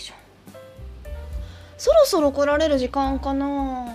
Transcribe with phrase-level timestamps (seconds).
[0.00, 0.14] いしょ。
[1.78, 3.86] そろそろ来られる時間かな。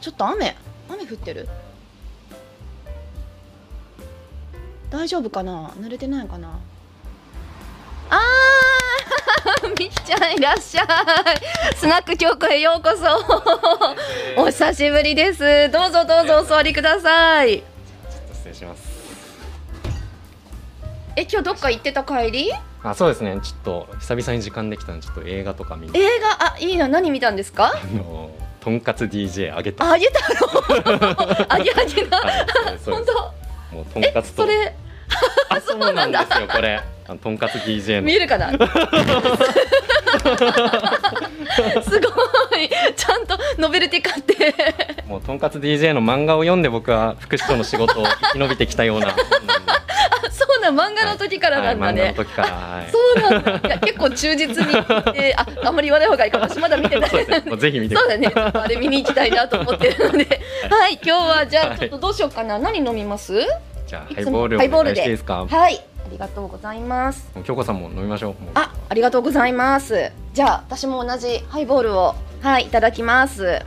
[0.00, 0.56] ちょっと雨。
[0.88, 1.48] 雨降ってる？
[4.90, 5.68] 大丈夫かな？
[5.78, 6.58] 濡れてないかな？
[8.10, 9.68] あー！
[9.78, 11.76] みっちゃんいらっしゃい。
[11.76, 14.42] スナック京子へようこそ。
[14.42, 15.70] お久しぶりです。
[15.70, 17.62] どうぞどうぞお座りください。
[18.32, 18.82] 失礼します。
[21.16, 22.50] え今日どっか行ってた帰り？
[22.82, 23.38] あそうですね。
[23.42, 25.98] ちょっと久々に時間できたんでちょっと映画とか見に。
[25.98, 26.54] 映画？
[26.54, 27.72] あいいな何見たんですか？
[27.74, 28.30] あの
[28.60, 29.90] とんかつ DJ あげた。
[29.92, 31.44] あげたの？
[31.48, 32.20] あげあげな。
[32.86, 33.74] 本当？
[33.76, 34.42] もうとんかつと。
[34.42, 34.74] それ？
[35.50, 36.80] あそうなんですよこれ
[37.10, 38.02] あのとんかつ DJ の。
[38.02, 38.50] 見えるかな？
[41.82, 42.08] すご
[42.56, 42.70] い。
[42.94, 44.54] ちゃんとノベルティ買って。
[45.08, 49.08] もうとんかつ DJ の漫画を読んで僕は副市長の仕事を生き延びてきたような。
[49.08, 49.16] あ
[50.30, 53.78] そうなん漫画の時からなんだはい、漫画ねの、時から、はい、そうなんだ。
[53.80, 54.72] 結構忠実に
[55.16, 57.56] え ああんまり言わない方がいいかも私まだ見てないそうですね。
[57.56, 58.30] ぜひ見てそうだね。
[58.36, 60.40] あれ見に行きたいなと思ってるので。
[60.70, 61.70] はい今日はじゃはい。
[61.72, 62.56] あちょっとどうしようかな。
[62.60, 63.34] 何飲みます？
[63.88, 64.96] じゃあハイボールをお願いハイボールで。
[64.96, 65.44] していいですか？
[65.50, 65.74] はい。
[65.76, 65.80] あ
[66.10, 67.30] りがとうございます。
[67.44, 68.34] 京子さんも飲みましょう。
[68.54, 70.12] あ、ありがとうございます。
[70.34, 73.62] じゃあ、私も同じハイボールを、はい、いただきます。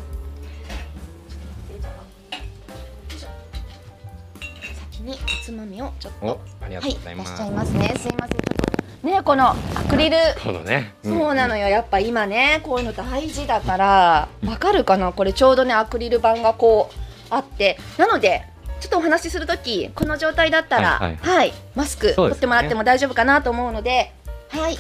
[4.91, 7.94] 先におつまみをちょっと、ありがとい、うございます、出しちゃいますね。
[7.97, 9.55] すいません、ちょっとね、このア
[9.89, 10.17] クリル。
[10.44, 11.09] このね、ん。
[11.09, 16.95] そうなのよ、やっぱ今ね、こういうの大事だから、わかるかな、これちょうどね、アクリル板がこう
[17.30, 18.52] あって、なので。
[18.83, 24.11] ちょっとお話しするとき、この状態だったら、ははいい、マスク取ってもらっても大丈夫かなと思うので。
[24.49, 24.77] はい、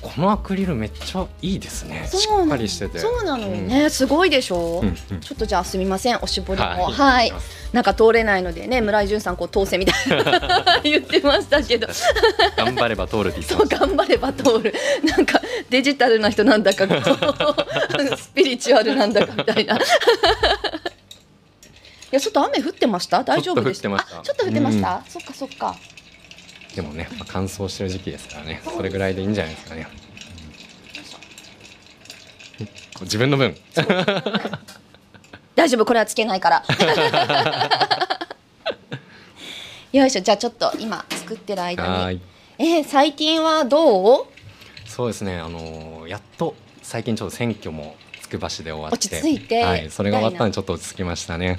[0.00, 2.08] このアクリルめっちゃいいですね。
[2.12, 2.98] しっかりしてて。
[2.98, 5.20] そうなのよね、すごいでしょ、うんうん。
[5.20, 6.66] ちょっとじゃあすみませんおしぼりも。
[6.66, 6.92] はい。
[6.92, 7.32] はい、
[7.72, 11.86] なんか通れないのでね村井淳さんこう通せみたいな 言ってましたけど。
[12.56, 14.74] 頑張れば通るってそう頑張れば通る。
[15.04, 15.40] なんか
[15.70, 16.88] デジタルな人なんだか
[18.18, 19.76] スピリチュアルなんだかみたいな。
[19.76, 19.78] い
[22.12, 23.24] やちょっと雨降ってました？
[23.24, 24.20] 大丈夫でしたちょっと降ってました。
[24.20, 25.76] あちょっと降ってました、そっかそっか。
[26.76, 28.62] でもね、まあ、乾燥してる時期ですからね。
[28.64, 29.86] それぐらいでいいんじゃないですかね。
[33.02, 33.56] 自分の分。
[35.54, 35.84] 大丈夫。
[35.84, 36.64] これはつけないから。
[39.92, 40.22] よいしょ。
[40.22, 41.88] じゃあちょっと今作ってる間に。
[42.04, 42.20] はい。
[42.58, 44.26] えー、最近はどう？
[44.86, 45.38] そうですね。
[45.38, 48.96] あのーやっと最近ちょっと選挙もつくば市で終わって。
[48.96, 49.62] 落ち着いて。
[49.62, 51.58] はい、それが終わったんでちょっと落ち着きましたね、はい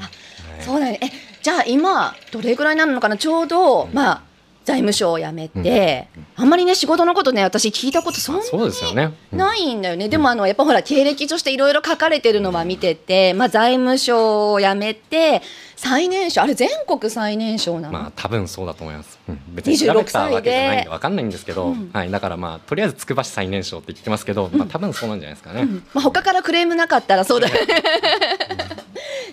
[0.61, 0.99] そうだね。
[1.01, 1.07] え
[1.41, 3.17] じゃあ今どれぐらいになるのかな？
[3.17, 4.23] ちょうど、まあ
[4.65, 9.37] 財務省を辞めて、あんまりね仕事のことね私聞いたことそんなあそうですよね、うん。
[9.37, 15.41] ないんだよね、でもあのやっぱほら経歴としていろいろ書かれてるのは見てて、まあ、財務省を辞めて
[15.75, 21.89] 最年少あれ全国最年少なの、まあ多分そうだと思います、うん、別に調べたわけじゃないんでわかんないんですけど、うん。
[21.91, 25.83] はい、だからまあとりあえずつくば市最年少って言ってますけど、まあ多分そうなんじゃないですかね、うん。
[25.93, 27.83] まあ、他からクレームなかったらそうだよね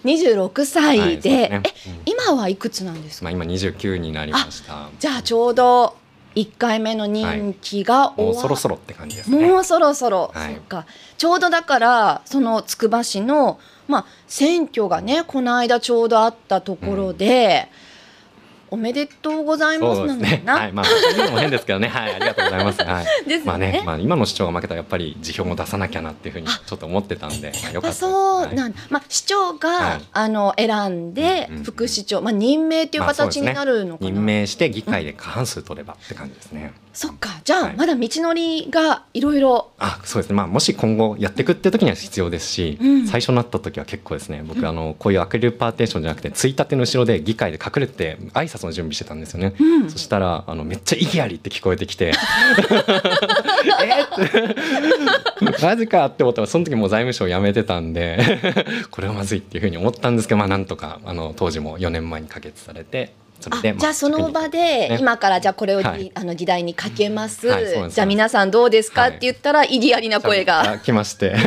[0.04, 1.62] 26歳で,、はいですね。
[1.86, 2.02] えうん。
[2.06, 3.24] 今はいくつなんですか？
[3.24, 4.88] まあ今29になりました。
[4.98, 5.96] じゃあちょうど
[6.36, 9.48] 1回目の任期が終わもうそろそろって感じですね。
[9.48, 10.54] もうそろそろ、はい。
[10.54, 10.86] そっか。
[11.18, 17.68] ちょうどだからそのつくば市の、まあ、選挙がねこの間ちょうどあったところで、
[18.70, 20.52] おめでとうございますなのかな、ですね。
[20.52, 20.72] はい。
[20.72, 20.86] まあ
[21.16, 21.88] 言うのも変ですけどね。
[21.88, 22.82] はいありがとうございます。
[22.82, 23.04] はい。
[23.28, 23.42] ですよね。
[23.46, 27.96] まあね、まあ、今の市長が負けたらやっぱり辞表も出さなきゃなっていうふうにちょっと思ってたんで、まあ、よかった。
[27.96, 30.02] そうなんだ、まあ、市長が、はい。
[30.12, 36.72] あの選んで副市長、まあ、任命っていう形になるのかな、任命して議会で過半数取ればって感じですね。
[36.92, 37.40] そっか。
[37.44, 37.76] じゃあ、はい。
[37.76, 43.06] まだ道のりがいろいろあそうですね、まあ、もし今後やっていくって時には必要ですし、うん。
[43.06, 49.90] 最初になった時は結構ですね僕、あのこういうアクリルパーテーションじゃなくてついたての後ろで議会で隠れて挨拶の準備してたんですよね、うん。
[49.90, 52.12] そしたらあのめっちゃ意義ありって聞こえてきて
[53.82, 54.06] えっ？
[55.58, 55.62] て。
[55.62, 58.18] マジかって思ったらその時もう財務省辞めてたんで
[58.90, 63.12] これはまずいっていうふうに思ったんですけどまあなんとかあの当時も4年前に可決されて
[63.48, 64.96] じゃあその場で、ね。
[65.00, 66.12] 今からじゃあこれを、はい。
[66.14, 67.48] あの議題にかけます、
[67.88, 69.10] じゃあ皆さんどうですか、はい。
[69.10, 71.44] って言ったら意義ありな声が、あ来まして、 は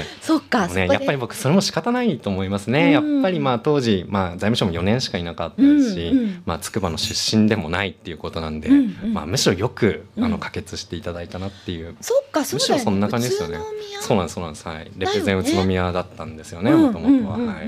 [0.00, 0.06] い。
[0.20, 3.14] そっか、ね、やっぱり僕それも仕方ないと思いますね、うん。
[3.14, 6.12] やっぱりまあ当時、まあ、財務省も4年しかいなかったし、
[6.44, 8.68] まあ、筑波の出身でもないっていうことなんで、
[9.12, 10.30] まあ、むしろよくあうん。
[10.30, 13.58] の可決していただいたなっていう、そっかむしろそんな感じですよね。
[14.00, 14.68] そうなんですそうなんです。
[14.68, 14.90] はい。
[14.96, 17.38] レプゼン宇都宮だったんですよねうんもともとは。
[17.38, 17.66] はい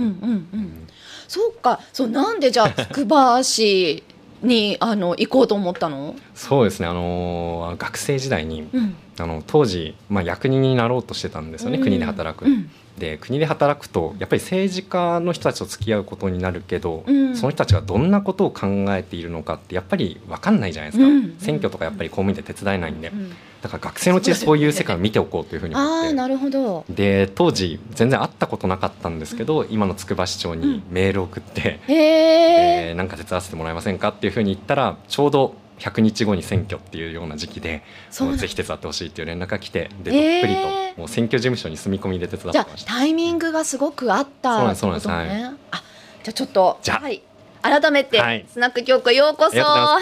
[1.28, 1.80] そうか。
[1.92, 4.02] そうなんでじゃあ 筑波市
[4.42, 6.16] にあの行こうと思ったの？
[6.34, 6.86] そうですね。
[6.86, 8.96] あの学生時代にうん。
[9.20, 11.84] あの当時、まあ、役人になろうとしてたんですよね、うん。
[11.84, 12.44] 国で働く。
[12.44, 12.70] うん。
[12.98, 17.36] で国で働くとやっぱり政治家の人たちと付き合うことになるけど、うん。
[17.36, 21.36] その人たちがどんなことを考えているのかってやっぱり分かんないじゃないですか、うん。
[21.38, 23.32] 選挙とかやっぱり公務員で手伝えないんで、うん
[23.62, 26.06] だから学生のうちにそういう世界を見ておこうというふうに思って。
[26.08, 26.84] ああなるほど。
[26.88, 32.88] で当時全然会ったことなかったんですけど、今の筑波市長にメールを送って、へえ。
[32.90, 40.54] えーなんか手伝わせてもらえませんかっていうふうに言ったらちょうど100日後に選挙っていうような時期でそうぜひ手伝ってほしいっていう連絡が来てでえーどっぷり
[40.94, 42.92] ともう選挙事務所に住み込みで手伝ってました。
[42.94, 45.56] タイミングがすごくあったそうなんですってことそうなんですね。
[45.70, 45.82] あ
[46.24, 47.22] じゃあちょっとじゃあはい
[47.60, 49.98] 改めて、はいスナック京子ようこそは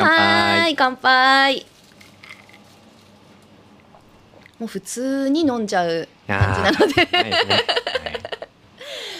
[0.67, 1.67] ーい乾杯。
[4.59, 7.05] もう普通に飲んじゃう感じなので。
[7.05, 7.55] はいですね。
[7.55, 7.63] はい。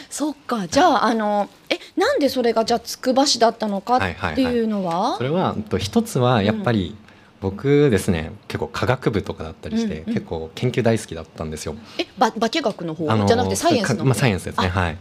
[0.09, 0.67] そっか。
[0.67, 5.17] じゃああのえなんでそれがじゃあつくば市だったのかっていうのは？
[5.19, 6.97] それは一つはやっぱり
[7.41, 11.77] 僕ですね結構科学部とかだったりして、うんうん結構研究大好きだったんですよ。
[11.99, 14.69] えば化学の方、あのじゃなくてサイエンスの方、まあ、サイエンスですね。
[14.69, 14.97] はい。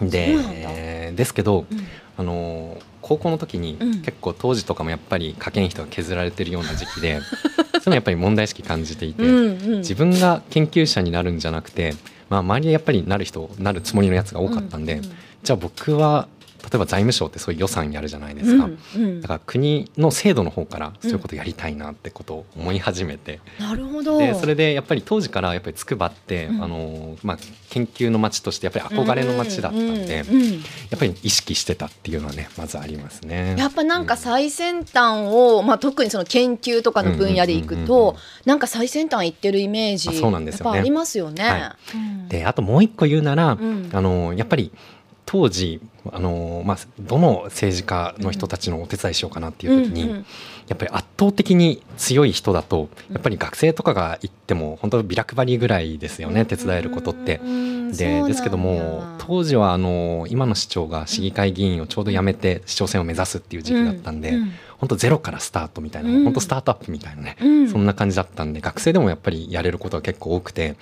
[0.00, 1.86] でですけどうん。
[2.18, 4.02] あの高校の時にうん。
[4.02, 7.20] 結構当時とかもやっぱり科研費とか削られてるような時期で
[7.86, 11.94] いうのやっぱり問題意識感じていて、うんうん、自分が研究者になるんじゃなくて、
[12.28, 15.02] まあ、周りでやっぱりなる人なるつもりのやつが多かったんで、うん。
[15.02, 16.28] じゃあ僕は
[16.66, 18.64] 例えば財務省ってそういう予算やるじゃないですか。
[18.64, 19.20] うんうん。
[19.20, 24.18] だから国の制度の方からそういうことやりたいなってことを思い始めて、なるほど。
[24.18, 26.64] でそれでやっぱり当時からやっぱり筑波って、うん。
[26.64, 27.38] あのまあ、
[27.70, 30.46] 研究の街としてやっぱり憧れの街だったんで、うんうん
[30.90, 33.56] やっぱり意識してたっていうのはねまずありますね。
[33.58, 38.12] やっぱなんか最先端を、まあ、特にその研究とかの分野でいくうんうんうんうん。
[38.12, 40.68] となんか最先端行ってるイメージあそうなんですよね。
[40.68, 41.44] やっぱありますよね。
[41.44, 42.28] はうん。
[42.28, 43.90] であともう一個言うなら、うん。
[43.92, 44.72] あのやっぱり
[45.24, 45.80] 当時
[46.12, 50.26] あの、まあ、どの政治家の人たちのお手伝いしようかなっていう時に、うんうん。
[50.68, 57.40] やっぱり圧倒的に強い人だとやっぱり学生とかが行っても本当ビラ配りぐらいですよね、手伝えることって。
[57.92, 66.24] でですけども当時はあの今の市長が市議会議員をちょうど辞めて市長選を目指すっていう時期だったんで、うん本当ゼロからスタートみたいな、うん。
[66.24, 67.68] 本当スタートアップみたいなね、うん。
[67.68, 70.76] そんな感じだったんで学生でもやっぱりやれることが結構多くて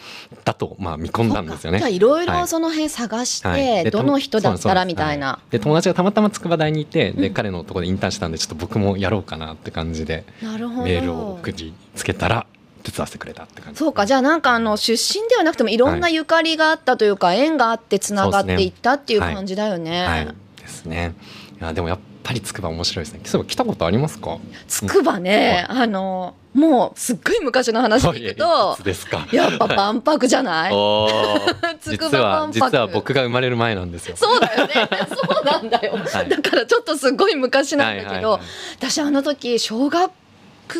[0.45, 1.79] だとまあ見込んだんですよね。
[1.79, 2.41] じゃあいろいはい。
[2.41, 3.85] ろその辺探して、はい。
[3.85, 5.27] でどの人だったらみたいな。
[5.29, 7.35] はで友達がたまたま筑波大にいて、でうん。
[7.35, 10.83] 彼のところでインターンしたんでちょっと僕もやろうかなって感じでなるほど。
[10.85, 12.47] メールを送りつけたら
[12.83, 13.79] 手伝わせてくれたって感じ。
[13.79, 20.05] そうかじゃあなんかあの出身ではなくてもいろんなゆかりがあったというか、縁があってつながっていったっていう感じだよね。
[20.05, 20.27] はい。
[20.27, 21.15] ですね。
[21.61, 23.21] いやでもやっぱり筑波面白いですね。
[23.25, 24.39] そういえば来たことありますか？
[24.67, 29.27] つくばね、あのもうすっごい昔の話でいくといつですか？
[29.31, 30.73] やっぱ万博じゃない？
[31.81, 32.71] つく実はば万博。
[32.71, 34.17] 実は僕が生まれる前なんですよ。
[34.17, 34.73] そうだよね。
[35.09, 36.29] そうなんだよ、はい。
[36.29, 38.41] だからちょっとすごい昔なんだけど、
[38.79, 40.11] 私あの時小学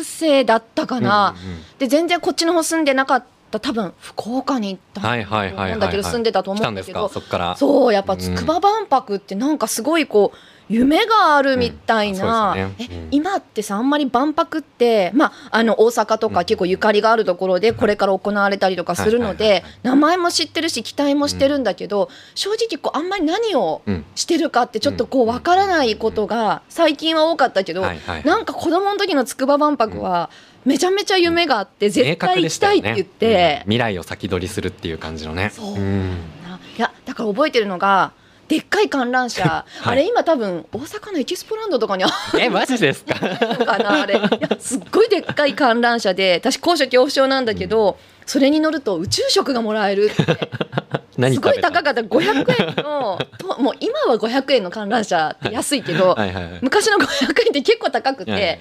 [0.03, 1.63] 生だったかな、うんうんうん。
[1.77, 5.77] で全然こっちの方住んでなかった多分福岡に行ったはいはいはいはいはい。
[5.77, 7.01] んだけど住んでたと思来たんですか？
[7.01, 7.55] うんだけどそっから。
[7.55, 10.37] そうやっぱ筑波万博ってなんかすごいこう
[10.69, 12.57] 夢があるみたいな、うん。
[12.57, 12.63] ね。
[12.63, 12.83] うん。
[12.83, 24.05] え今ってさあんまり万博って、まあ、あの大阪とか結構ゆかりがあるところでこれから行われたりとかするのではい名前も知ってるし期待もしてるんだけど、正直こうあんまり何をうん。
[24.15, 28.23] してるかってちょっとこうわからないことが最近は多かったけど、はいはいはい。
[28.23, 30.29] なんか子供の時の筑波万博は
[30.65, 33.55] めちゃめちゃ夢があって絶明対行きたいって言っねて。
[33.65, 35.51] うん、未来を先取りするっていう感じのね。
[35.53, 36.09] そうん。
[36.43, 38.11] ないやだから覚えてるのが
[38.47, 39.87] でっかい観覧車、はい。
[39.93, 42.09] あれ今多分大阪のエキスポランドとかにあ
[42.39, 43.15] えマジですか？
[43.15, 44.19] かなあれ。
[44.59, 50.23] すっごいでっかい観覧車で私高所恐怖症なんだけど、それに乗ると宇宙食がもらえるって。
[51.33, 52.01] すごい高かった。
[52.01, 56.59] 500円のともう今は500円の観覧車って安いけど、 はいはいはい。
[56.61, 58.59] 昔の500円って結構高くて、はいはい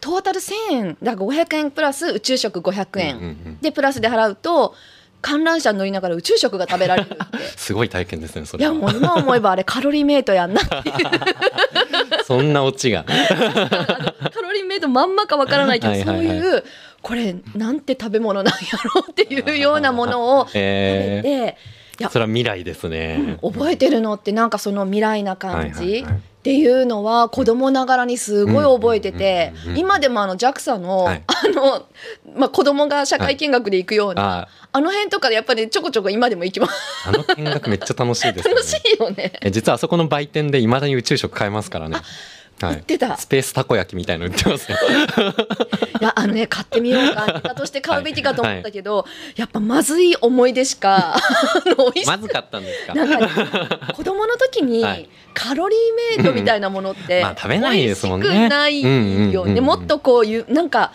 [0.00, 0.96] トータル1000円。
[1.02, 3.58] だから500円プラス宇宙食500円、うんうんうん。
[3.60, 4.74] でプラスで払うと
[5.24, 7.16] 観覧車に乗りながら宇宙食が食べられるって。
[7.56, 8.72] すごい体験ですねそれは。
[8.72, 10.94] いやもう今思えばあれカロリーメイトやんなっていう。
[12.24, 13.04] そんなオチが。
[13.08, 13.14] カ
[14.42, 16.26] ロリーメイトまんまかわからないけどはいはいはい。
[16.28, 16.64] そういう
[17.00, 18.60] これなんて食べ物なんや
[18.94, 21.56] ろうっていうようなものを食べえて、
[22.00, 31.86] いやー、それは未来ですね、覚えてるのってなんかその未来な感じ、はいはいはいっていうのは子供ながらにすごい覚えてて今でもあの JAXA の,、はいあの
[32.36, 41.96] まあ、子供が社会見学で行くような、ああの辺とかでやっぱりちょこちょこ今でも行きますあの見学めっちゃ楽しいですね楽しいよね実はあそこの売店でいまだに宇宙食買えますからね
[42.60, 42.74] はい。
[42.76, 43.16] 売ってた。
[43.16, 44.78] スペースたこ焼きみたいの売ってますよ。
[46.00, 47.26] いやあのね買ってみようか。
[47.26, 49.06] ネタとして買うべきかと思ったけど、
[49.36, 51.20] やっぱまずい思い出しか あ
[51.66, 52.94] の美味しまずかったんですか？
[52.94, 53.28] なんかね
[53.94, 55.08] 子供の時にはい。
[55.34, 58.48] カロリーメイトみたいなものって、まあ食べないですもんね。
[58.48, 59.64] ないようんうんうんうねん。
[59.64, 60.92] もっとこういうなんか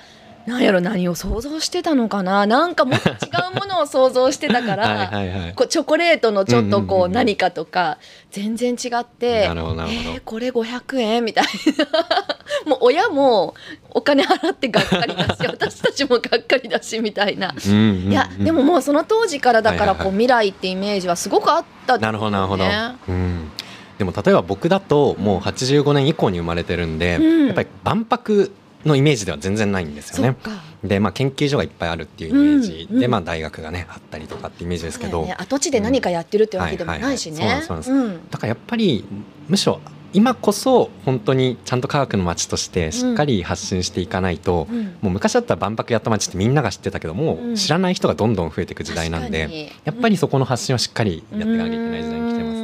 [0.49, 2.47] なんやろ何を想像してたのかな？
[2.47, 3.13] なんかもっと違
[3.53, 5.53] うものを想像してたから はいはいはい。
[5.53, 7.97] こうチョコレートのちょっとこう何かとか
[8.31, 10.09] 全然違って、なるほどなるほど。
[10.11, 11.25] えーこれ500円？
[11.25, 11.49] みたいな。
[12.65, 13.53] もう親も
[13.91, 17.53] お金払ってがっかりだし 私たちもがっかりだしみたいな。
[17.55, 20.05] うんうんうんいやでももうその当時からだからはいはいはい。
[20.05, 23.51] こう未来ってイメージはすごくあったってなるほどなるほど、ねうん、
[23.97, 27.45] でも例えば僕だともう85年以降に生まれてるんで、うん。
[27.47, 28.51] やっぱり万博
[28.85, 30.37] のイメージでは全然ないんですよね。
[30.83, 33.11] でまあ研究所がいっぱいあるっていうイメージで、うんうん。
[33.11, 37.61] まあ大学がねあったりとかってイメージですけど、ね跡地で何かやってるってわけでもないしね。
[37.67, 39.05] だからやっぱり
[39.47, 39.81] むしろ
[40.11, 44.85] 今こそ本当にちゃんと科学の街としてしっかり発信していかないと、うん。
[45.01, 47.55] もう昔だったら万博やった街ってみんなが知ってたけども、うん。
[47.55, 52.58] 知らない人がどんどん増えていく時代なんでやっぱりそこの発信をしっかりやっていかなきゃいけない時代に来てます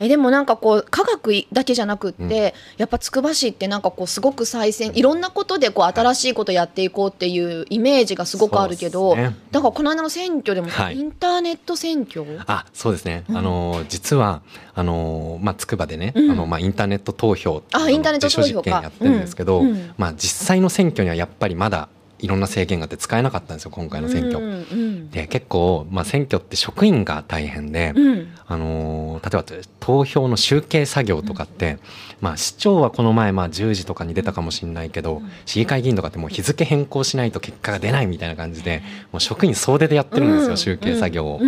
[0.00, 2.30] えでもなんかこう科学だけじゃなくって、うん。
[2.78, 9.36] やっぱつくば市ってなんかこうすごく最先いろんなことでこう新しいことやっていこうっていうイメージがすごくあるけど、ね。
[9.50, 12.24] だからこの間の選挙でもインターネット選挙？
[12.46, 13.36] あそうですね、うん。
[13.36, 14.42] あの実は
[14.74, 16.30] あのまあ筑波でね、うん。
[16.30, 18.82] あのまあインターネット投票あインターネット投票か。
[18.82, 19.62] やってるんですけど、
[19.96, 24.44] まあ実際の選挙にはやっぱりまだいろんな制限があって使えなかったんですよ今回の選挙。
[24.44, 28.28] うんうんで結構、まあ、選挙って職員が大変で、うん。
[28.46, 31.78] あのー例えば投票の集計作業とかって、
[32.20, 35.30] まあ、市長はこの前、まあ、10時とかに出たかもしれないけど、うん。
[35.46, 38.82] 市議会議員とかってもう日付変更しないと結果が出ないみたいな感じで
[39.12, 40.56] もう職員総出でやってるんですよ、うん。
[40.56, 41.40] 集計作業を。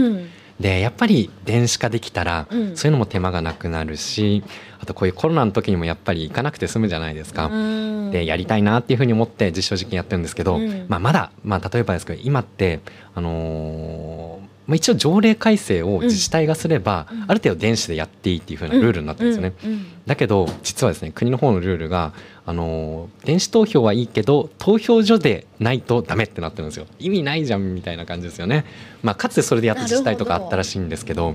[0.60, 2.76] うんでやっぱり電子化できたら、うん。
[2.76, 4.44] そういうのも手間がなくなるし
[4.78, 7.46] あとこういうコロナの時にもやっぱり行かなくて済むじゃないですか。
[7.46, 8.10] うん。
[8.10, 10.86] でやりたいなっていうふうに思って実証実験やってるんですけど、うん。
[10.88, 12.80] まあ、まだ、まあ、例えばですけど今って、
[13.14, 17.24] あのーまあ、一応条例改正を自治体がすれば、うん。
[17.26, 19.56] ある程度電子でやっていいっていうふうなルールになってるんですよね。
[19.64, 19.72] うん。
[19.72, 19.86] うん。
[20.06, 22.12] だけど実はですね国の方のルールが、
[22.46, 26.86] あのー電子投票はいいけど投票所でないとダメってなってるんですよ。
[27.00, 28.64] 意味ないじゃんみたいな感じですよね、
[29.02, 31.34] まあ、かつてそれでやった自治体とかあったらしいんですけど。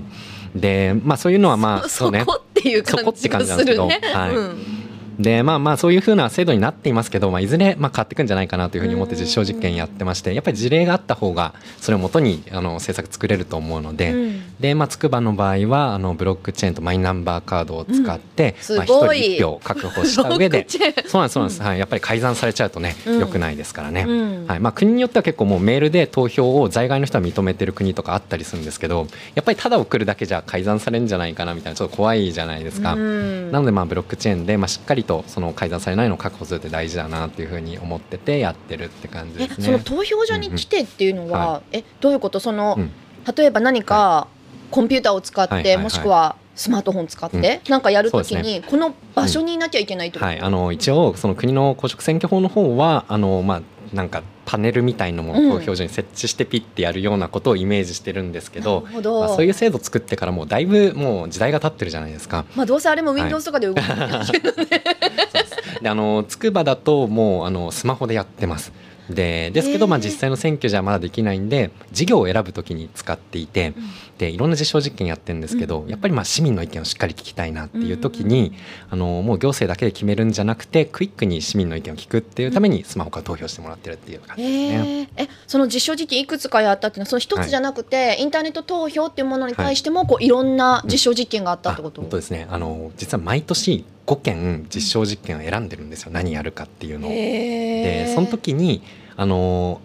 [0.54, 2.24] でまあそういうのはまあそそうね。
[2.24, 4.00] こっていうそこって感じが感じなんですけど。
[4.00, 4.14] するね。
[4.14, 4.34] はい。
[4.34, 4.86] うん
[5.18, 18.76] でまあまあそういうふうな制度になっていますけど、まあ、いずれまあ変わっていくんじゃないかなというふうに思って実証実験やってましてやっぱり事例があった方がそれをもとにあの政策作れると思うので、うんでまあ筑波の場合はあのブロックチェーンとマイナンバーカードを使って、うん。
[18.76, 19.18] まあ、すごい。
[19.18, 20.66] 1人1票確保した上で
[21.06, 23.20] そうなんですそうなんです、はい、やっぱり改ざんされちゃうとね、うん。
[23.20, 24.04] 良くないですからね。
[24.08, 24.46] うん。
[24.46, 32.94] はいまあ、国によっては結構もうメールで投票を在外の人は認めてる国とかあったりするんですけどやっぱりただ送るだけじゃ改ざんされるんじゃないかなみたいなちょっと怖いじゃないですか。
[32.94, 33.52] うん。
[33.52, 39.64] なのでまあブロックチェーンでまあしっかりとその改ざんされないのを確保するって大事だなっていうふうに思っててやってるって感じえですね。
[39.66, 41.32] その投票所に来てっていうのは、うん。
[41.32, 42.40] うんはえどういうこと？
[42.40, 42.90] その、うん。
[43.36, 44.28] 例えば何か
[44.70, 45.82] コンピューターを使って、はいはいはい。
[45.82, 53.62] もしくはスマートフォン使って、なんかやるときに、この場所にいなきゃいけないってこと、はい、あの一応その国の公職選挙法の方はあのまあ
[53.94, 62.44] なんかパネルみたいなものを投票所に設置してピッてやるようなことをイメージしてるんですけどなるほど、まあ、そういう制度作ってからもうだいぶもう時代が経ってるじゃないですか。
[62.54, 63.86] まあどうせあれも Windows とかで動いてる
[64.32, 64.66] けどね、
[65.82, 68.72] であの筑波だともうあのスマホでやってます。
[69.10, 73.74] でですけど、まあ、実際の選挙じゃまだできないんで事業を選ぶときに使っていて
[74.18, 75.88] でいろんな実証実験やってるんですけど、うん。
[75.88, 78.52] やっぱりまあ市民の意見をしっかり聞きたいなっていう時に、
[78.90, 85.08] あのもう行政だけで決めるんじゃなくてクイックに市民の意見を聞くっていうためにスマホから投票してもらってるっていう感じですね。
[85.16, 92.46] えその実証実験いくつかやったっていうのはその一つじゃなくて、インターネット投票っていうものに対してもこういろんな実証実験があったってこと、あ本当ですね。
[92.50, 96.12] あの実は毎年5件実証実験を選んでるんですよ。
[96.12, 97.10] 何やるかっていうのを。
[97.10, 98.82] でその時に
[99.16, 99.80] あの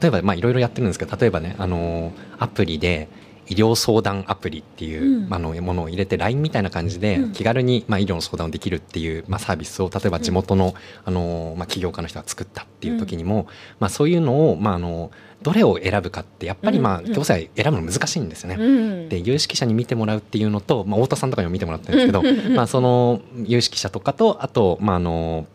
[0.00, 3.08] 例えばまあいろいろやってるんですけど例えばねあのアプリで
[3.48, 5.34] 医療相談アプリっていう、うん。
[5.34, 7.32] あのものを入れて LINE みたいな感じでうん。
[7.32, 13.48] 気軽に、まあ、医療の相談をできるっていう、まあ、サービスを例えば地元の,、あのまあ、起業家の人が作ったっていう時にも、
[13.80, 15.10] まあ、そういうのを、まあ、あの
[15.42, 18.56] どれを選ぶかってやっぱり、まあ、うんうん行政は選ぶの難しいんですよね。
[18.58, 18.68] う
[19.06, 22.22] んで有識者に見てもらうっていうのと、まあ、太田さんとかにも見てもらったんですけど、
[22.54, 25.46] まあ、その有識者とかとあと、まあ、あの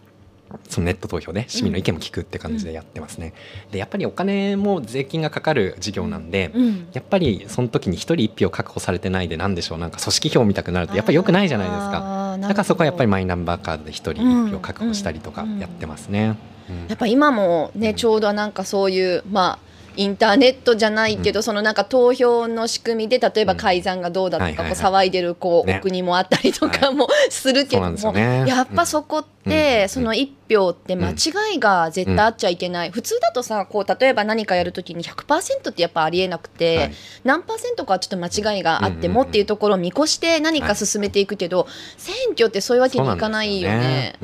[0.69, 3.33] そのネット投票で市民の意見も聞くって感じでやってますね。
[3.71, 12.37] でやっぱりお金も税金がかかる事業なんで、うんやっぱりその時に一人一票確保されてないでなんでしょうなんか組織票見たくなるとやっぱり良くないじゃないですか。
[12.39, 16.37] だからそこはやっぱりマイナンバーカードで一人一票確保したりとかやってますね。
[16.69, 24.75] うんやっぱ今もね、うんちょうどなんかそういうまあインターネットじゃないけど、そのなんか投票の仕組みで例えば改ざんがどうだとか、はいはいはい。
[24.75, 25.77] こう騒いでるこう、ね。
[25.79, 28.45] お国もあったりとかもするけども、ね。
[28.47, 29.89] やっぱそこって、うん。
[29.89, 36.93] その一票って間違いが絶対あっちゃいけない、普通だとさこう例えば何かやるときに100%ってやっぱありえなくて、はい。
[37.23, 44.15] 何パーセントかはちょっと間違いがあってうんうんうんもっていうところを見越して何か進めていくけど、選挙ってそういうわけにいかないよね。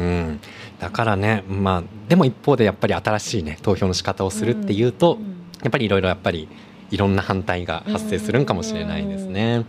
[0.80, 6.48] だからねまあでも一方でやっぱり新しいね投票の仕方をするっていうと、うんやっぱりいろいろやっぱり
[6.92, 9.66] いろんな反対が発生するんかもしれないですね。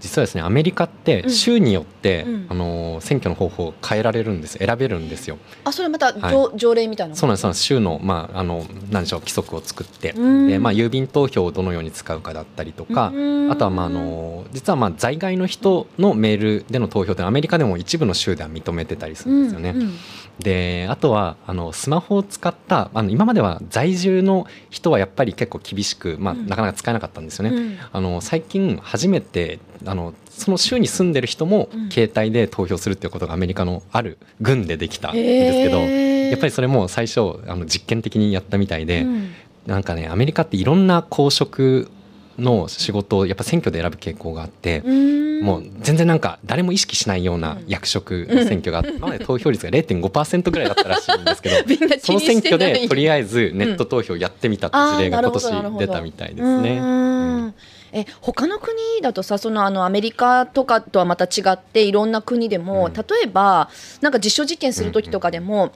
[0.00, 1.30] 実はですねアメリカってうん。
[1.30, 2.46] 州によって、うん。
[2.48, 4.58] あの選挙の方法を変えられるんです。
[4.58, 5.38] 選べるんですよ。
[5.64, 6.32] あそれまたはい。
[6.32, 7.16] 条,、条例みたいなの？
[7.16, 7.62] そうなんですそうなんです。
[7.64, 10.48] 州のまああの何でしょう規則を作って、うん。
[10.48, 13.50] でまあ郵便投票をどのように使うかだったりとか、うん。
[13.50, 19.70] あとはまああの実はまあ在外の人のメールでの投票ってアメリカでも一部の州では認めてたりするんですよね。
[19.70, 19.92] うんうん。
[20.38, 26.46] であとはあのスマホを使ったあの今までは在住の人はやっぱり結構厳しく、まあ、うん。
[26.46, 27.56] なかなか使えなかったんですよね。
[27.56, 27.78] うん。
[27.92, 31.90] あの最近初めてあのその州に住んでる人もうん。
[31.90, 39.30] 携帯で投票するっていうことがアメリカのある郡でできたんですけど、やっぱりそれも最初あの実験的にやったみたいで、うん。
[39.66, 41.90] なんかねアメリカっていろんな公職
[42.38, 45.26] の仕事をやっぱ選挙で選ぶ傾向があって、うん。
[45.42, 51.56] もう全然なんか誰も意識しないような役職の選挙があって、今まで投票率が0.5%ぐらいだったらしいんですけど
[52.00, 56.78] そのに選挙でとりあえずネット投票やってみたって事例が今年出たみたいですね。
[56.78, 57.54] うん
[57.96, 62.92] え他の国だとさそのあのアメリカとかとはまた違っていろんな国でも、うん。
[62.92, 63.70] 例えば
[64.02, 65.72] なんか実証実験する時とかでも、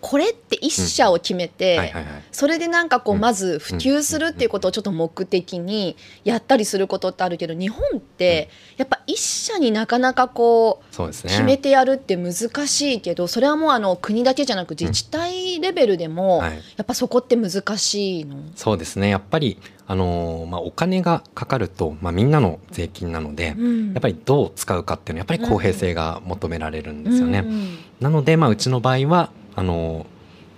[0.00, 2.22] これって一社を決めて、はいはいはい。
[2.30, 3.20] それでなんかこううん。
[3.20, 11.30] まず普及するっていうことをちょっと目的にやったりすることってあるけど日本ってやっぱ一社になかなかこうそうですね。
[11.30, 12.34] 決めてやるって難
[12.66, 16.56] しいけどそれはもうあの国だけじゃなく自治体レベルでもはい。
[16.56, 18.36] やっぱそこって難しいの？
[18.54, 19.08] そうですね。
[19.08, 23.92] やっぱりあのーまあ、お金がかかると、まあ、みんなの税金なので、うん。
[23.92, 27.44] やっぱりどう使うかっていうのはやっぱり公平性が求められるんですよね。
[27.46, 27.78] うん。
[28.00, 30.06] なので、まあ、うちの場合はあの、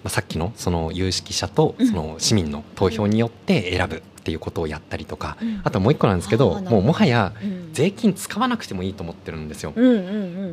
[0.05, 1.87] まあ、さっきのその有識者とうん。
[1.87, 5.61] その市民の投票によって選ぶっていうことをやったりとか、うん。
[5.64, 7.71] あともう一個なんですけどもうもはやうん。
[7.73, 9.73] 税金使わなくてもいいと思ってるんですよ。
[9.75, 10.00] うんうんう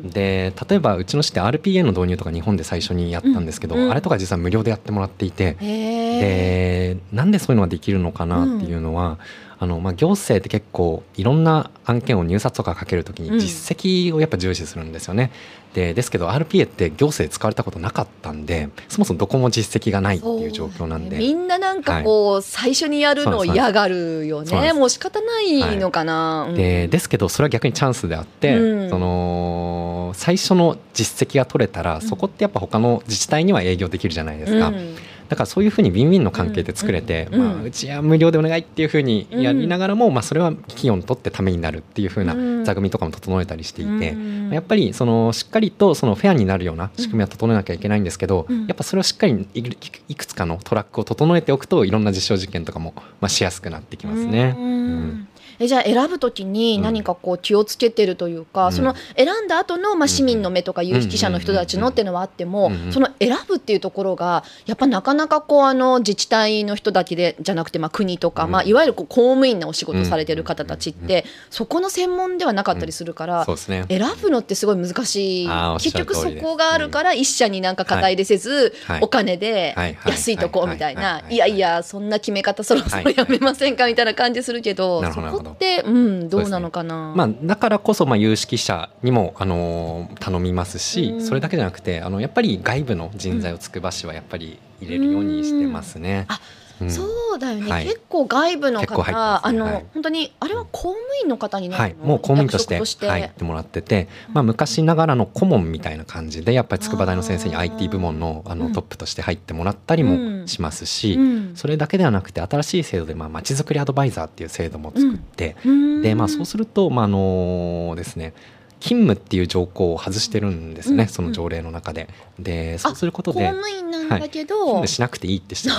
[0.00, 0.10] ん。
[0.10, 3.82] で例えばうちの市って RPA の導入とか日本で最初にやったんですけど、うん。
[3.82, 5.56] うんあれとか実は無料でやってもらっていて。
[5.60, 9.18] でなんでそういうのができるのかなっていうのは、
[9.58, 13.36] あのまあ、行政って結構いろんな案件を入札とかかけるときうん。
[13.36, 15.30] に実績をやっぱ重視するんですよね。
[15.72, 21.18] でですけど RPA って行政使われたことなかったんでそもそもどこも実績がないっていう状況なんで。
[21.18, 24.72] みんななんかこう、最初にやるのを嫌がるよね。
[24.72, 26.46] もう仕方ないのかな。
[26.48, 26.54] うん。
[26.54, 28.90] でですけどそれは逆にチャンスであって、うん。
[28.90, 32.02] その最初の実績が取れたら、ん。
[32.02, 34.96] そこってやっぱ他の自治体には営業できるじゃないですか、うん
[35.28, 49.76] だからそういうふうにウィンウィンの関係って作れて、うんまあ、うちは無料でお願いっていうふうにやりながらも、まあ、それは企業にとってためになるっていうふうなうん座組みとかも整えたりしていて、うんやっぱりそのしっかりとそのフェアになるような仕組みは整えなきゃいけないんですけど、うんやっぱそれをしっかりいく
[50.08, 54.54] いくつかのトラックを整えておくといろんな実証実験とかも、まあ、しやすくなってきますね。
[54.56, 54.64] うん。
[54.64, 58.72] うんえじゃあ選ぶときに何かこう気をつけてるというか、うん。
[58.72, 68.50] その選んだ後のまあ市民の目とか有識者の人たちのっていうのはあっても、その選ぶっていうところがやっぱなかなかこうあの自治体の人だけでじゃなくてまあ国とか、うん。
[68.50, 73.88] まあ、いわゆるこう公務員なお仕事されてる方たちって、そこの専門ではなかったりするから、選
[74.20, 75.48] ぶのってすごい難しい。
[75.78, 79.00] 結局そこがあるから一社になんか肩入れせず、はい。
[79.02, 81.36] お金で安いとこみたいない。
[81.36, 87.12] やいやそんな決め方そろそろやめませんかみたいな感じするけど、そこって、うん、どうなのかな。
[87.16, 96.26] まあ、だからこそまあ有識者にも、あのー頼みますし、うんそれだけじゃなくてあのやっぱり外部の人材をつくばしはやっぱり入れるようにしてますね。
[96.28, 97.84] あうんそうだよね、はい。
[97.84, 99.84] 結構外部の方、あの、はい。
[99.94, 108.58] 本当にあれは公務員の方になはい、るの、もう公務員として役職入ってもらってて、まあ、昔ながらの顧問みたいな感じでやっぱり筑波大の先生に IT 部門のあうん。
[108.58, 111.52] のトップとして入ってもらったりもしますし、うん。
[111.56, 116.02] それだけではなくて新しい制度でまあまちづくりアドバイザーっていう制度も作って、うん。
[116.02, 118.34] でまあ、そうすると、まああのですね
[118.80, 122.08] 勤務っていう条項を外してるんですね、うんその条例の中で。
[122.38, 125.74] でそうすること公で務員なんだけど、勤務しなくていいってして る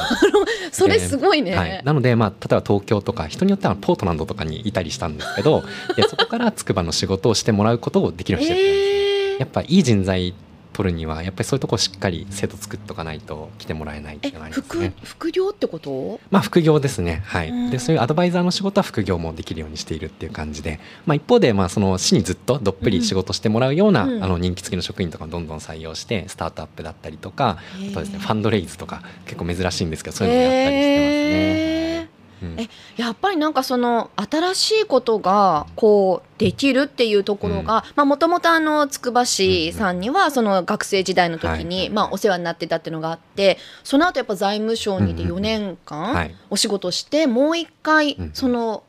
[0.72, 1.56] それすごいね。
[1.56, 5.64] はい、なので、まあ、例えば東京とか人によってはポートランドとかにいたりしたんですけど
[5.96, 9.40] でそこから筑波の仕事をしてもらうことをできるようにしてるんです、 えー。
[9.40, 10.34] やっぱいい人材
[10.78, 14.94] 取るにはやっぱりそういうとこしっかり制度作っとかないと来てもらえないっていえうのがあります副ね。
[15.04, 16.20] 副業ってこと？
[16.30, 17.50] まあ副業ですね、はい。
[17.50, 17.72] うん。
[17.72, 24.24] でそういうアドバイザーの仕事は副業もできるようにしているっていう感じで、まあ、一方でまあその市にずっとどっぷり仕事してもらうような、うん。
[24.24, 31.97] あの人気付きの職員とかもどんどん採用してスタートアップだったりとか、あとですねファンドレイズとか結構珍しいんですけどそういうのもやったりしてますね。
[32.42, 45.38] えやっぱりなんかその新しいことがこうできるっていうところがもともとあのつくば市さんにはその学生時代の時はいにまあお世話になってたっていうのがあってその後やっぱ財務省にいてうんうん。
[45.38, 46.36] 4年間はい。
[46.50, 48.84] お仕事してもう一回うんその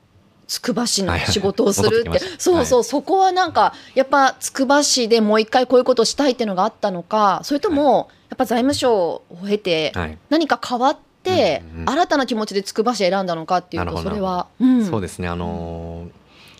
[0.47, 10.19] つくば市の仕事をするってそうそうそこはなんかやっぱつくば市でもう一回こういうことをしたいっていうのがあったのかそれともやっぱ財務省を経てはい。
[10.31, 15.29] 何か変わって、新たな気持ちでつくば市選んだのかっていうとそれは、うん、そうですね。
[15.29, 16.11] あのー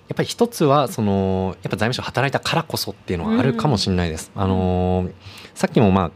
[0.09, 4.31] やっぱり一つはそのやっぱ財務省働いたからこそっていうのはあるかもしれないです。
[4.35, 5.13] あのー
[5.55, 6.11] さっきもまあ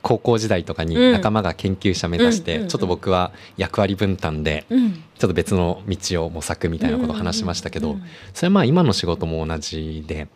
[0.00, 1.12] 高校時代とかにうん。
[1.12, 2.68] 仲間が研究者目指して、うんうんうん。
[2.68, 10.28] ちょっと僕は役割分担でうん、ちょっと別の道を模索みたいなことを話しましたけど、うんそれはまあ今の仕事も同じで。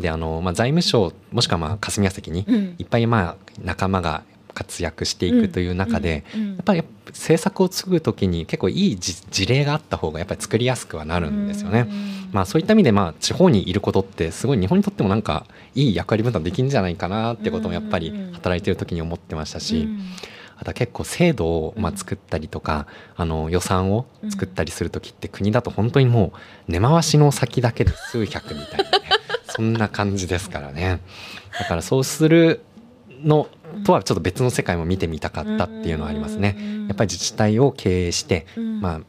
[0.00, 2.74] であの、まあ、財務省もしくはまあ霞が関にうん。
[2.78, 11.88] いっぱいまあ仲間が活躍していくという中で、うんうんやっぱり政策を作る時に結構いいじ事例があった方がやっぱり作りやすくはなるんですよね。
[12.30, 19.88] まあそういった意味でまあ地方にいることってすごい日本にとってもなんかいい役割分担できるんじゃないかなってこともやっぱり働いてる時に思ってましたし、
[20.56, 22.86] あとは結構制度をまあ作ったりとか、
[23.16, 26.32] あの予算を作ったりする時って国だと本当にも
[26.68, 29.04] う根回しの先だけで数百みたいなね。
[29.48, 31.00] そんな感じですからね。
[31.58, 32.62] だからそうする
[33.24, 33.48] の
[33.84, 36.56] とはちょっと別の世界も見てみたかったっていうのはありますね。
[36.88, 38.46] やっぱり自治体を経営して、
[38.80, 39.00] まあ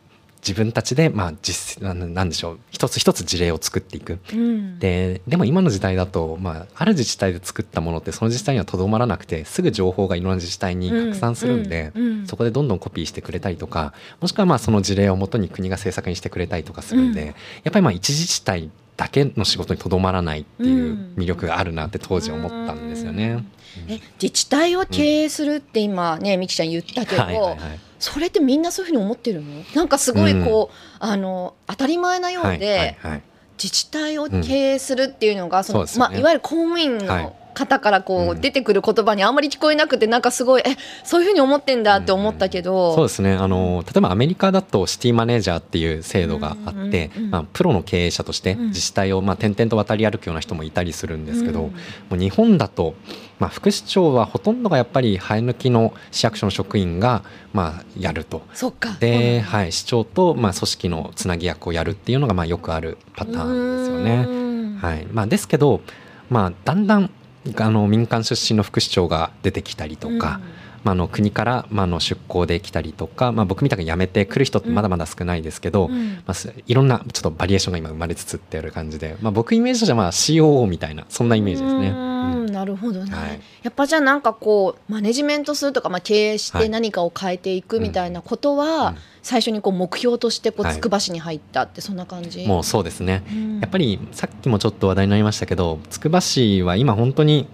[0.46, 2.60] 自分たちでまあ実ななんでしょう。
[2.70, 4.20] 一つ一つ事例を作っていく。
[4.34, 4.78] うん。
[4.78, 12.04] ででも今の時代だと、まあ、ある自治体で作ったものってその自治体にはとどまらなくてすぐ情報がいろんな自治体に拡散するんで、うん。
[12.04, 12.28] うん。
[12.28, 17.28] そこでどんどんコピーしてくれたりとかもしくはまあその事例をもとに国が政策にしてくれたりとかするんで、うん。
[17.28, 17.36] やっ
[17.72, 23.46] ぱりまあ一自治体だけの仕事にとどまらないっていう魅力があるなって当時思ったんですよね。
[23.88, 27.60] え自治体を経営するって今ねみきちゃん言ったけど、はいはいはい。
[28.00, 29.64] それってみんなそういうふうに思ってるの？
[29.74, 33.22] なんかすごいこう、あの当たり前なようで、はいはいはい。
[33.62, 36.12] 自治体を経営するっていうのが、そのそうですよね。
[36.12, 37.24] まあ、いわゆる公務員はい。
[37.24, 38.42] の方からこう、うん。
[38.42, 43.34] 出てくる言葉にあんまり聞こえなくてなんかすごいえそういうふうに思ってんだって思ったけど、そうですね。
[43.34, 47.30] あの例えばアメリカだとシティマネージャーっていう制度があって、うんうんうん。
[47.30, 48.68] まあ、プロの経営者としてうん。
[48.70, 51.68] 自治体をまあ転々と渡り歩くような人もいたりするんですけど、うん。
[51.68, 51.74] も
[52.14, 52.96] う日本だと、
[53.40, 58.44] まあ、副市長はほとんどがやっぱり生え抜きの市役所の職員がまあやると。
[58.54, 58.96] そっか。
[59.00, 64.26] で、はい、市長とまあ組織のつなぎ役をやるっていうのがまあよくあるパターンですよね。
[64.26, 65.08] ねはい。
[65.12, 65.82] まあ、ですけど、
[66.30, 67.10] まあ、だんだん
[67.58, 70.40] あの民間出身の副市長が出てきたりとか、
[70.84, 76.16] まあ、あの国から、まあ、あの出向で来たりとか、まあ、僕みたいに辞めてくる人ってまだまだ少ないですけど、うん。
[76.16, 81.90] まあ、すいろんなちょっとバリエーションが今生まれつつっていう感じで、まあ、僕イメージとしてはまあ COO みたいなそんなイメージですね。
[81.90, 82.14] うん
[82.48, 83.42] なるほどね、はい。
[83.64, 86.64] やっぱじゃあなんかこうマネジメントするとか、まあ、経営しはい。
[86.64, 93.24] て何かを変えていくみたいなことは、うん最初にこう目標としてこうはいつくば市に入ったってそんな感じ、もうそうですね。
[93.32, 93.60] うん。
[93.62, 97.48] やっぱりさっきもちょっと話題になりましたけどつくば市は今本当に、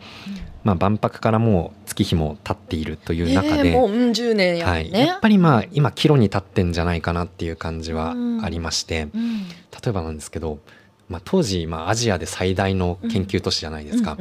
[0.63, 9.47] まあ、万博からもう月日も経っているという中で、えーもううん10年やもんはい、ね、やっぱりまあ今岐路に立ってんじゃないかなっていう感じはありまして、うん。
[9.47, 9.53] 例
[9.87, 10.59] えばなんですけど、
[11.09, 14.17] まあ、当時、まあ、アジアで最大の研究都市じゃないですか。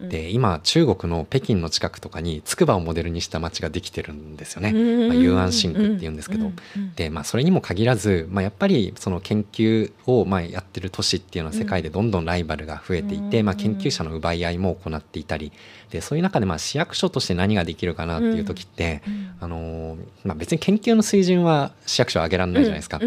[0.00, 4.70] で今中国の北京の近くとかに筑波をモデルにした街ができてるんですよね。
[4.70, 6.52] うんまあ、雄安新区っていうんですけど、
[6.94, 15.52] でまあ、それにも限らず、まあ、やっぱりその研究をまあやってる都市っていうのは世界でどんどんライバルが増えていて、うんまあ、研究者の奪い合いも行っていたり。
[15.90, 23.00] でそういう中でまあ市役所として何ができるかなっていう時って、うんあのーまあ、別に研究の水準は市役所は上げられないじゃないですか。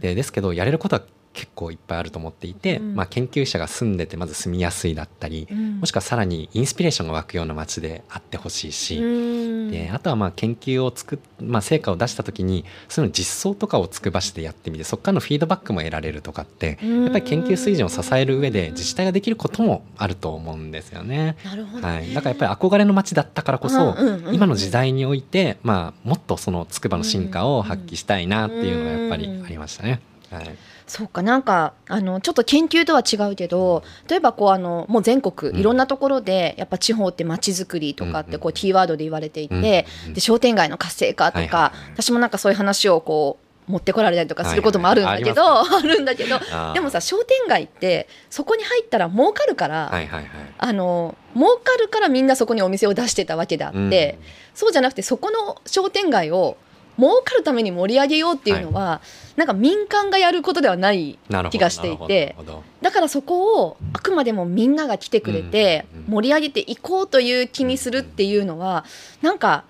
[0.00, 2.94] でですけどやれることは結構いっぱいあると思っていて、うん。
[2.96, 5.80] まあ、研究者が住んでてまず住みやすいだったり、うん。
[5.80, 9.70] もしくはさらにインスピレーションが湧くような街であってほしいし、うん。
[9.70, 17.02] であとはまあ研究を作っ、まあ、成果を出した時にその実装とかをつくばしてやってみてそこからのフィードバックも得られるとかってうん。
[17.04, 21.36] やっぱり研究水準を支える上で自治体ができることもあると思うんですよね。
[21.44, 24.34] なるほど、はい、だからやっぱり憧れの街だったからこそ、うんうんうんうん。
[24.34, 30.00] 今の時代において、まあ、もっとその筑波の進化を発揮したいなっていうのがやっぱりありましたね。
[30.30, 30.56] はい。
[30.86, 35.58] そうかなんかあのちょっと研究とは違うけど例えばこうあのもう全国うん。
[35.58, 41.92] いろんなところでやっぱ地方って街づくりとかってこうキーワードで言われていて、うんで商店街の活性化とか、はいはいはい。
[41.94, 43.38] 私もなんかそういう話をこ
[43.68, 46.40] う持ってこられたりとかすることもあるんだけど、はい あるんだけど
[46.72, 50.30] でもさ商店街ってそこに入ったら儲かるから、はいはいはい。
[50.56, 54.18] あの儲かるからみんなそこにお店を出してたわけであって、
[54.54, 56.56] そうじゃなくてそこの商店街を
[56.98, 59.00] 儲かるために盛り上げようっていうのは、
[59.36, 61.16] なんか民間がやることではない
[61.50, 62.34] 気がしていて
[62.82, 68.84] だからそこをあくまでもみんなが来てくれて盛り上げていこうという気にするっていうのは
[69.22, 69.62] なんか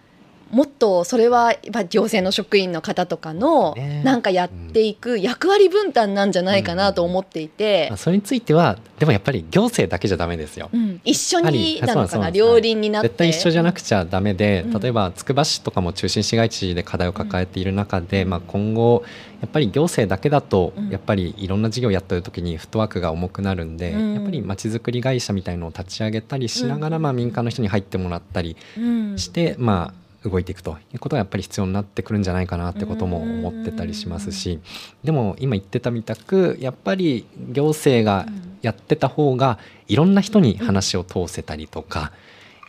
[0.50, 1.54] もっとそれは
[1.90, 4.02] 行政の職員の方とかのね。
[4.04, 7.86] なんかやっていく役割分担なんじゃないかなと思っていて。
[7.90, 10.70] まあ、それについてはでもやっぱり行政だけじゃダメですよ。
[10.72, 11.00] うん。
[11.04, 12.30] 一緒になのかな？
[12.30, 13.08] 両輪になって。
[13.08, 14.80] 絶対一緒じゃなくちゃダメで、うん。
[14.80, 19.04] 例えばつくば市とかも中心市街地で課題を抱えている中で、まあ、今後
[19.40, 20.88] やっぱり行政だけだとうん。
[20.90, 24.14] やっぱりいろんな事業をやってる時にフットワークが重くなるんで、うん。
[24.14, 27.02] やっぱりまちづくり会社みたいのを立ち上げたりしながら、うん。
[27.02, 29.18] まあ、民間の人に入ってもらったりうん。
[29.18, 34.60] して、まあ、動いていくということがやっぱり必要になってくるんじゃないかなってことも思ってたりしますし
[35.04, 38.26] でも今言ってたみたくやっぱり行政が
[38.62, 42.12] やってた方がいろんな人に話を通せたりとか、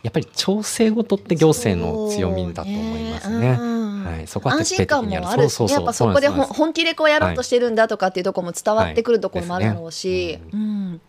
[0.02, 3.58] やっぱり調整事って行政の強みだと思いますね。
[4.00, 5.26] はい、そこは安徹底的にやる。
[5.26, 5.48] 心感もある。
[5.50, 5.78] しそうそうそう。
[5.78, 10.50] やっぱそこで本気でこうやろうとしてるんだとかっていうところも伝わってくるところもあるだろうし、はいですね。
[10.54, 11.00] うん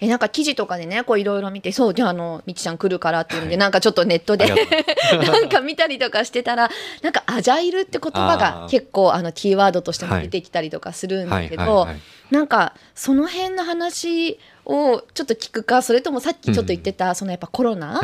[0.00, 3.56] えなんか記事とかでねこういろいろ見てそうじゃああのみちちゃん来るからっていうんで、はい。
[3.58, 4.46] なんかちょっとネットで
[5.26, 6.70] なんか見たりとかしてたら
[7.02, 11.88] なんかアジャイルって言葉が結構あのキーワードとしても出てきたりとかするんだけど、
[12.30, 17.98] なんかその辺の話をちょっと聞くかそれともさっきちょっと言ってた、そのやっぱコロナ、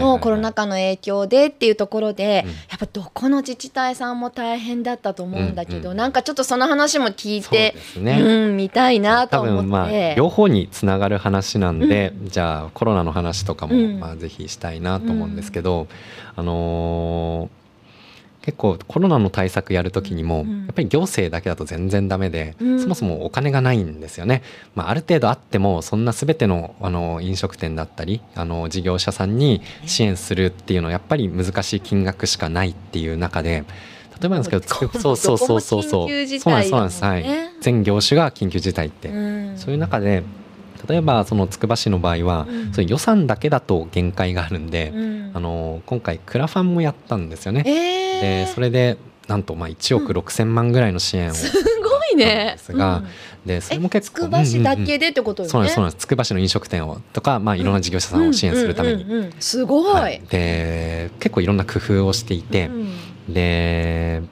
[0.00, 2.50] のコロナ禍の影響でっていうところで、うん。
[2.50, 14.00] やっぱどこの自治体さんも大変だったと思うんだけど、うなんかちょっとその話も聞いてですね、うん見たいなと多思って、分まあ両方につながる話なんで、うじゃあコロナの話とかも、うん。
[14.00, 15.86] まあぜひしたいなと思うんですけど、
[16.34, 17.59] あのー
[18.50, 20.66] 結構コロナの対策やるときにも、うん。
[20.66, 22.80] やっぱり行政だけだと全然ダメで、うん。
[22.80, 24.42] そもそもお金がないんですよね。
[24.74, 33.64] まあ、ある程度あってもそんな全てのあの飲食店だったりあの事業者さんに支援するっていうのはやっぱり難しい金額しかないっていう中で
[34.20, 36.08] 例えばなんですけどそうそうそうそうそうそう。
[36.08, 37.24] なん態ですそうなんです、はい、
[37.60, 39.12] 全業種が緊急事態って、う
[39.52, 39.58] ん。
[39.58, 40.24] そういう中で
[40.88, 42.72] 例えばそのつくば市の場合は、うん。
[42.72, 45.30] そ予算だけだと限界があるんで、うん。
[45.34, 47.62] あの今回クラファンもやったんですよね。
[47.66, 48.96] えーでそれで
[49.28, 52.54] なんとまあ1億6,000万ぐらいの支援を、すごいね。
[52.56, 53.06] ですがうん。
[53.46, 55.50] でそれも結構つくば市だけで、でってことよね。
[55.50, 56.02] そうなんですそうなんです。
[56.02, 59.32] つくば市の飲食店をとか、まあ、いろんな事業者さんを支援するために、うんうんうんうん。
[59.38, 59.92] すごい。
[59.92, 60.20] はい。
[60.28, 62.70] で結構いろんな工夫をしていて、う
[63.30, 63.32] ん。
[63.32, 64.22] で、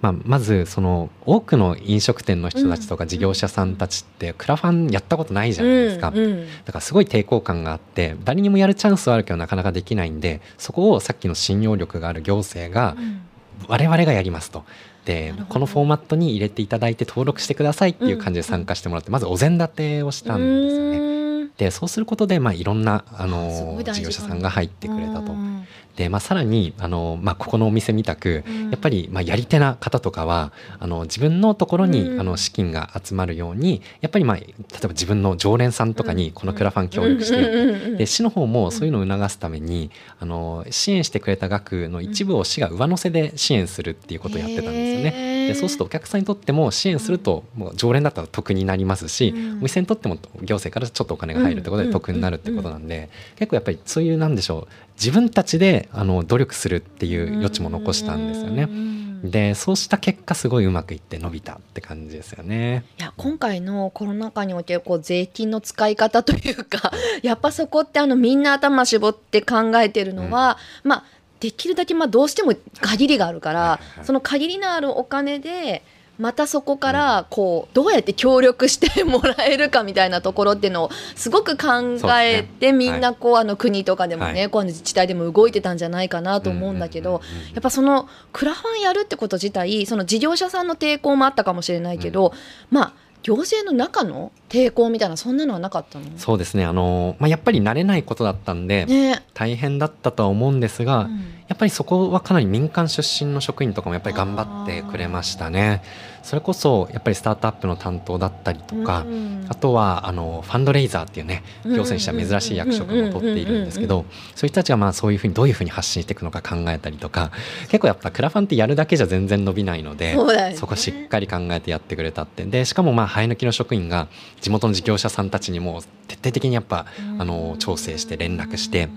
[0.00, 6.08] まあ、まずその多くの飲食店の人たちとか事業者さんたちってクラファンやったことないじゃないですか。
[6.08, 13.20] うんうんだからすごい抵抗感があって誰にもやるチャンスはあるけどなかなかできないんでそこをさっきの信用力がある行政がうん
[13.66, 14.64] 我々がやりますと。
[15.04, 20.98] でこのフォーマットに入れていただいて登録してくださいっていう感じで参加してもらって、まずお膳立てをしたんですよね。
[20.98, 21.18] うん
[21.58, 23.26] でそうすることで、まあ、いろんなあす
[23.64, 25.34] の事事業者さんが入ってくれたとう。
[25.34, 25.66] ん
[25.98, 28.70] で、まあ、さらにあの、まあ、ここのお店みたくうん。
[28.70, 32.20] やっぱり、まあ、やり手な方とかはあの自分のところに、うん。
[32.20, 45.37] あの資金が集まるようにやっぱり、まあ、例えば自分の常連さんとかにこのクラファン協力してで市の方もそういうのを促すために、あの支援してくれた額の一部を市が上乗せで支援するっていうことをやってたんですよね。
[45.48, 49.58] でそうするとお客さんにとっても支援するともう常連だったら得になりますし、うん。
[49.58, 54.72] お店にとっても行政からちょっとお金が入るってことで得になるってことなんで、結構やっぱりそういうなんでしょう。
[54.94, 58.64] 自分たちであの努力するっていう余地も残したんですよね。
[58.64, 58.66] う。
[58.66, 62.84] んでそうした結果すごいうまくいって伸びたって感じですよね。
[62.98, 71.04] いや今回のコロナ禍におけるこう税金の使い方というかやっぱそこってあのみんな頭絞って考えてるのは、まあ
[71.40, 74.04] できるだけまあどうしても限りがあるから、はいはい。
[74.04, 75.82] その限りのあるお金で
[76.18, 84.50] またそこからこうどうやって協力してもらえるかみたいなところっていうのをすごく考えて、みんなこうあの国とかでもね、はい。
[84.50, 87.20] こう自治体でも動いてたんじゃないかなと思うんだけど、
[87.54, 92.32] やっぱそのクラファンやるってこと自体その事業者さんの抵抗もあったかもしれないけど、
[92.68, 96.04] まあ行政の中の抵抗みたいなそんなのはなかったの？
[96.16, 96.64] そうですね。
[96.64, 101.20] あの、まあ、やっぱり慣れないことだったんで、ね、大変だったとは思うんですが、うん。
[101.48, 105.82] やっぱりそこはかなり民間出身の職員とかもやっぱり頑張ってくれましたね。
[106.28, 117.30] それこそやっぱりスタートアップの担当だったりとか、うんあとはあのファンドレイザーっていうねうん行政にしては珍しい役職も取っているんですけどそういう人たちがまあそういうふうにどういうふうに発信していくのか考えたりとか
[117.70, 120.54] 結構やっぱクラファンってやるだけじゃ全然伸びないのでね。
[120.54, 122.44] そこしっかり考えてやってくれたって。
[122.44, 124.08] でしかもまあ生え抜きの職員が
[124.42, 126.84] 地元の事業者さんたちにも徹底的にやっぱ
[127.18, 128.90] あの調整して連絡して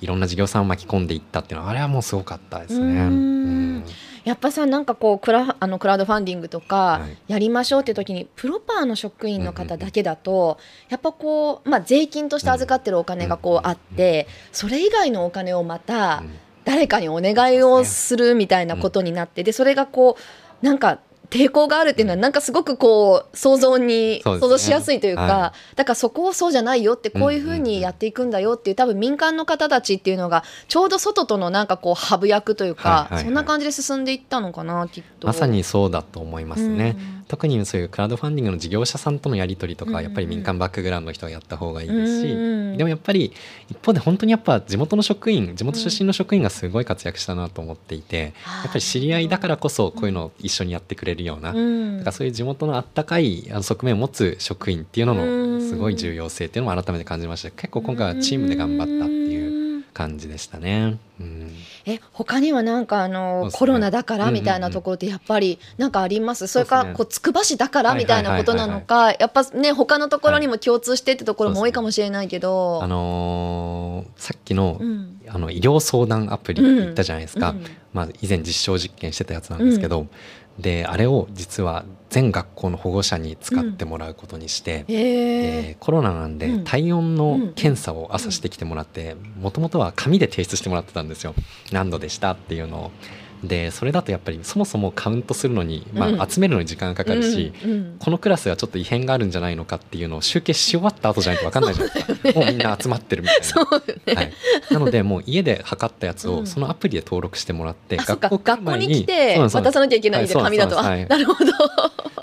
[0.00, 2.84] いろんな事業さんを巻き込んでいったっていうのはあれはもうすごかったですね。
[2.84, 3.08] うん。
[3.08, 3.10] う
[3.78, 3.84] ん。
[4.24, 7.16] やっぱさなんかこうクラあのクラウドファンディングとかはい。
[7.32, 10.58] やりましょうって時にプロパーの職員の方だけだと
[10.88, 16.22] やっぱこう、まあ、税金として預かってるお金がこうあってそれ以外のお金をまた
[16.64, 20.16] 誰かにお願いをするみたいなことになってでそれがこ
[20.62, 20.98] うなんか
[21.30, 28.72] 抵抗があるっていうのはなんかすごくこう想像に想像しやすいというかはだからそこをそうじゃないよってこういうふうにやっていくんだよってい。
[28.72, 33.24] う多分民間の方たちっていうのがちょうど外とのなんかこうハブ役というかはいはいはい。
[33.24, 35.26] そんな感じで進んでいったのかなきっと。
[35.26, 36.96] まさにそうだと思いますね。
[37.14, 43.32] うん特にそういうクラウドファンディングの事業者さんとのやり取りとかやっぱり民間バックグラウンドの人がやった方がいいですし、うんでもやっぱり
[43.68, 51.98] 一方で本当にやっぱ地元の職員地元出身の職員がすごい活躍したなと思っていて、やっぱり知り合いだからこそこういうのを一緒にやってくれるような、うん。
[51.98, 55.58] だからそういう地元のあったかい側面を持つ職員っていうのうん。
[55.58, 57.50] のすごい重要性っていうのも改めて感じました。
[57.50, 59.19] 結構今回はチームで頑張った
[60.00, 60.98] 感じでしたね。
[61.20, 61.50] うん。
[61.84, 63.50] え他にはなんかあの、ね。
[63.52, 66.96] コロナだからうんうんうんみたいなところってやっぱりなんかあります、それかそうですね。
[66.96, 75.20] こうつくば市だからみたいなことなのかやっぱね他のところにも共通してってところも多いかもしれないけど、あのーさっきの,、うん。
[75.28, 80.06] あの医療相談アプリ言ったじゃないですか、うんまあ、以前実証実験してたやつなんですけど、
[80.58, 86.64] であれを実は全学校の保護者に使ってもらうことにして、へでえコロナなんでうん。
[86.64, 91.34] 体温の検査を朝してきてもらってもともとは紙で提出してもらってたんですよ。
[91.72, 92.90] 何度でしたっていうのを。
[93.42, 96.22] でそれだとやっぱりそもそもカウントするのに、まうん。
[96.22, 97.96] あ、集めるのに時間がかかるし、うんうん。
[97.98, 104.14] このクラスはちょっと異変があるんじゃないのかっていうのを集計し終わった後じゃないと分かんないじゃないですか、 もうみんな集まってるみたいな。
[104.14, 104.32] ね、はい、
[104.70, 106.34] なのでもう家で測ったやつうん。
[106.40, 108.28] をそのアプリで登録してもらって、あそっか。
[108.28, 110.66] 来る学校前に来て渡さなきゃいけないんではい紙だ。
[110.66, 111.12] と、そうなんです。
[111.12, 111.52] あなるほど。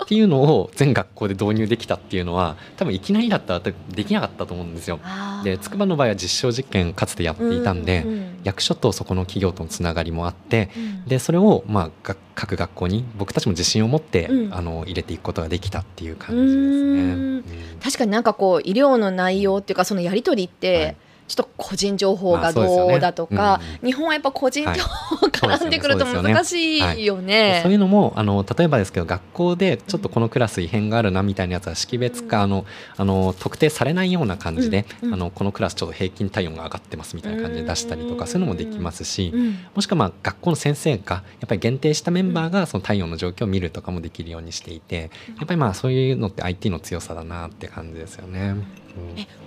[0.02, 5.00] っていうのを全学校で導入できたっていうのは多分いきなりだったらできなかったと思うんですよ。
[5.44, 8.38] で筑波の場合は実証実験かつてやっていたんで、うんうん。
[8.44, 14.54] 役所とそこの企業とのつながりもあってうんでそれをまあが各学校に僕たちも自信を持って、うん。
[14.54, 16.60] あの入れていくことができたっていう感じですね。
[16.60, 17.44] うんうん。
[17.82, 20.96] 確かになんかこう医療の内容っていうかそのやり取りって、はい
[21.28, 27.60] ちょっと個人情報まがどうだとか、うん日本はやっぱ個人情報絡んでくると難しいよね。
[27.62, 27.76] そうい。
[27.76, 32.42] うのもあの例えばですけど学校でちょっとこのクラス異変があるなみたいなやつは識別か、うん。
[32.44, 35.08] あのあの特定されないような感じで、うん。
[35.08, 35.14] うん。
[35.14, 38.26] あのこのクラスちょっと平均体温が上がってますみたいな感じで出したりとか、うん。
[38.26, 39.58] そういうのもできますし、うん。
[39.74, 48.54] もしくはまあ学校の先生がやっぱり限定したメンバーがその体温の状況を見るとかもできるようにしていてやっぱりまあそういうのって IT の強さだなって感じですよね。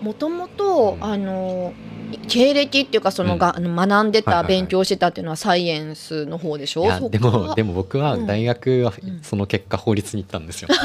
[0.01, 1.03] もともとうん。
[1.03, 1.73] あの
[2.27, 4.61] 経歴っていうかそのが、あの学んでた、はいはいはい。
[4.63, 7.09] 勉強してたっていうのはサイエンスの方でしょ？
[7.09, 8.27] でもでも僕はうん。
[8.27, 9.21] 大学はうん。
[9.21, 10.67] その結果法律に行ったんですよ。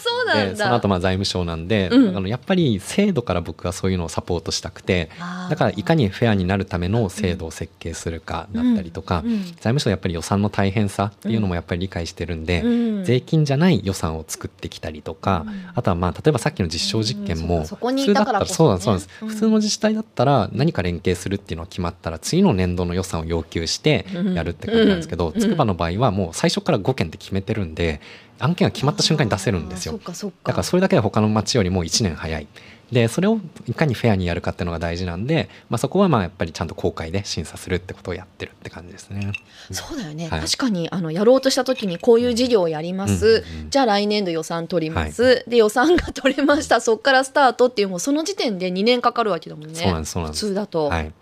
[0.00, 2.16] そうなんその後まあ財務省なんで、うん。
[2.16, 5.10] あのやっぱり制度から僕はそういうのをサポートしたくて
[5.50, 9.42] だからいかにフェアになるための制度を設計するかだったりとか、うん。
[9.42, 12.68] 財務省はやっぱり予算の大変さっていうのもやっぱり理解してるんで、う
[13.00, 13.04] ん。
[13.04, 15.64] 税金じゃない予算を作ってきたりとか、うん。
[15.74, 19.28] あとはまあ例えばさっきの実証実験も、うんそこにいたからこそそうなんですそうなんです、うん。
[19.28, 25.40] 普通の自治体だったら何か連携するっていうのが決まったら次の年度の予算を要求してやるって感じなんですけど、うん。
[25.40, 28.00] 筑波の場合はもう最初から5件で決めてるんで
[28.38, 30.00] 案件が決まった瞬間に出せるんですよ。
[30.44, 32.46] だからそれだけで他の町よりも1年早い
[32.92, 39.32] でそれをいかにフェアにやるかっていうのが大事なんで、まあ、そこはまあやっぱりちゃんと公開で審査するってことをやってるって感じですね。
[39.70, 40.40] そうだよね、はい。
[40.40, 46.80] 確かにあのやろうとした時にこういう事業をやります、うんうんうんじゃあ来年度予算取ります、で予算が取れました。
[46.80, 49.74] そこからスタートっていうもうその時点で2年かかるわけだもんね。
[49.74, 51.12] そうなん普通だと、はい。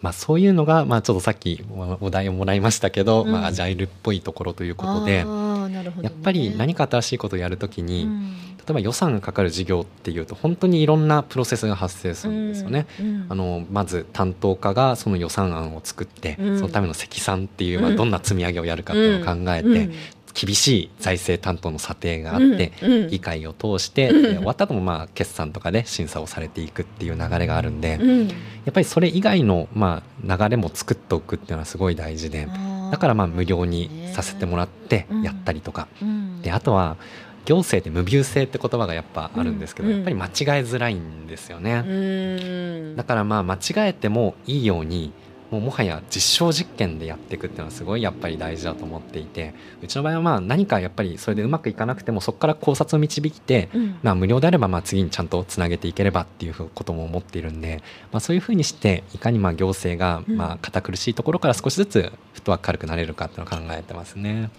[0.00, 3.30] まあ、そういうのが、まあ、ちょっとさっきおお題をもらいましたけど、うん。
[3.30, 5.52] まあ、アジャイルっぽいところということでね。
[6.02, 12.86] やっぱり何か新しいことをやるときに、うん例えば予算がかかる事業っていうと本当にいろんなプロセスが発生するんですよね。
[13.00, 16.58] うんあのまず担当課がその予算案を作って、うん。
[16.58, 17.96] そのための積算っていう、まあ、うん。
[17.96, 19.92] どんな積み上げをやるかっていうのを考えて、うん。
[20.34, 22.92] 厳しい財政担当の査定があって、うん。
[22.92, 23.08] うん。
[23.08, 28.28] 議会を通して、終わった後もまあ決算とかで審査をされていくっていう流れがあるんで、うん。
[28.28, 28.34] や
[28.70, 32.46] っぱりそれ以外のまあ流れも作っておくっていうのはすごい大事で
[32.92, 36.42] だからまあ無料にさせてもらってやったりとか、うん。
[36.42, 36.96] であとは
[37.44, 41.84] 行政って無病性って言葉がやっぱあるんですけど、うんやっぱり間違えづらいんですよね。
[41.86, 41.92] う
[42.92, 45.12] んだからまあ間違えてもいいように
[45.52, 49.52] もうもはや実証実験でやっていくっていうのはすごいやっぱり大事だと思っていて
[49.82, 62.00] うちの場合はまあ何かやっぱりそれでうまくいかなくてもそこから考察を導いて、うんまあ、無料であればまあ次にちゃんとつなげていければっていうことも思っているんで、まあ、そういうふうにしていかにまあ行政がうんまあ堅苦しいところから少しずつ
[62.32, 64.50] フットワーク軽くなれるかっていうのを考えてますね。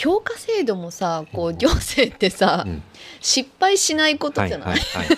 [0.00, 2.82] 評価制度もさこう行政ってさ、うん。
[3.22, 5.16] 失敗しないことじゃない、はいはいはい。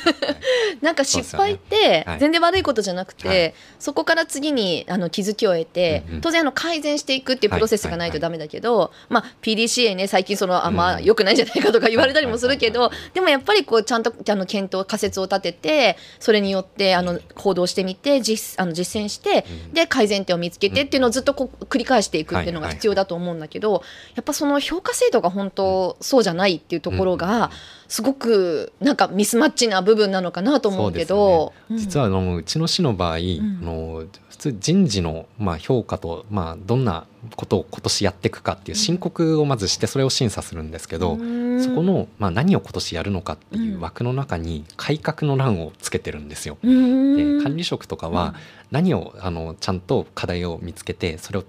[0.83, 3.55] なんか失敗って全然悪いことじゃなくて、はい。
[3.79, 6.21] そこから次にあの気気づきを得て、うんうん。
[6.21, 11.05] 当然あの改善していくっていうプロセスがないとダメだけど、まあ、PDCA ね最近そのあんまうん。
[11.05, 19.75] 良くないんじゃないかとか言われたりもするけど、はいでもやっぱりこうちゃんとあの検討仮説を立ててそれによってあの行動してみて実あの実践して、うん。
[19.75, 23.83] で改善点を見つけてっていうのをずっとこう繰り返していくっていうのがはいはい必要だと思うんだけど、
[24.15, 27.51] やっぱその評価制度が本当そうじゃないっていうところが
[27.93, 31.77] すごくなんかミスマッチな部分なのかなと思うけど、うん。
[31.77, 33.21] 実はあのうちの市の場合、ん。
[33.21, 37.07] あの普通人事のまあ評価と、まあ、どんな
[37.37, 41.63] ことを今年やっていくかっていう申告をまずしてそれを審査するんですけど、うん。
[41.63, 46.57] そこの、まあ、何を今年やるのかっていう枠の中に改革の欄をつけてるんですよ。
[46.63, 47.39] うん。
[47.39, 48.35] で管理職とかは
[48.71, 51.45] 何をあのちゃんと課題を見つけてそれを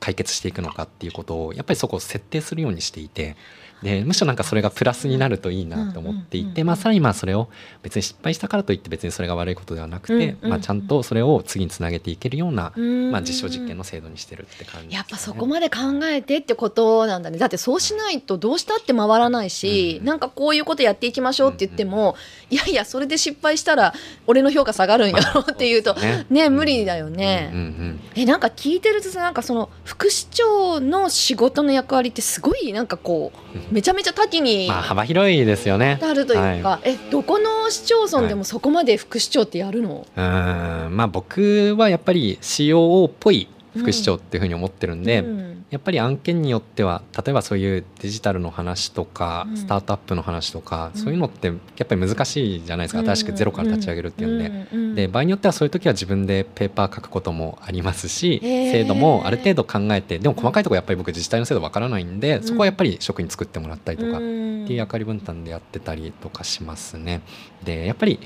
[0.00, 3.36] 解決していくのかっていうことをやっぱりそこを設定するようにしていて
[3.82, 7.48] でむしろなんかそれがプラスになるといいなと思っていうんうんうんてまあさらにまあそれを
[7.82, 13.10] 別に失敗したからといって別にそれが悪いことではなくて、うんうんまあ、ちゃんとそれを次につなげていけるような、うん。
[13.10, 17.38] まあ、実証実験の制度にしてるって感じね、やっぱそこまで考えてってことなんだね。
[17.38, 22.16] だってそうしないとどうしたって回らないし、うんなんかこういうことやっていきましょうって言っても、
[22.50, 23.92] いやいやそれで失敗したら
[24.26, 26.48] 俺の評価下がるんやろっていうと、まあそうですね。
[26.48, 27.50] 無理だよね。
[27.52, 28.00] うんうん。
[28.14, 33.32] えなんか聞いてるとさなんかその副市長の仕事の役割ってすごいなんかこ
[33.67, 35.98] うめちゃめちゃ多岐うんにまあ幅広いですよね。
[36.02, 40.96] あるというか、はえどこの市町村でもそこまで副市長ってやるの、うーん。
[40.96, 45.64] まあ僕はやっぱり COO っぽい副市長っていうふうに思ってるんで、うん。
[45.70, 49.56] やっぱり案件によっては例えばそういうデジタルの話とか、うん。
[49.56, 51.00] スタートアップの話とか、うん。
[51.00, 51.54] そういうのってや
[51.84, 54.46] っぱり難しいじゃないですか、新しくゼロから立ち上げるっていうんで。
[54.72, 54.80] うん。
[54.80, 54.94] うん。
[54.98, 67.20] で場合によってはそういう時は自分でペーパー書くこともありますし制度もある程度考えてでも細かいところやっぱり僕自治体の制度わからないんでそこはやっぱり職員作ってもらったりとかっていう役割分担でやってたりとかしますね。
[67.64, 68.18] でやっぱり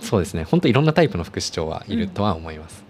[0.00, 0.44] そうですね。
[0.44, 2.84] 本当いろんなタイプの副市長はいるとは思います。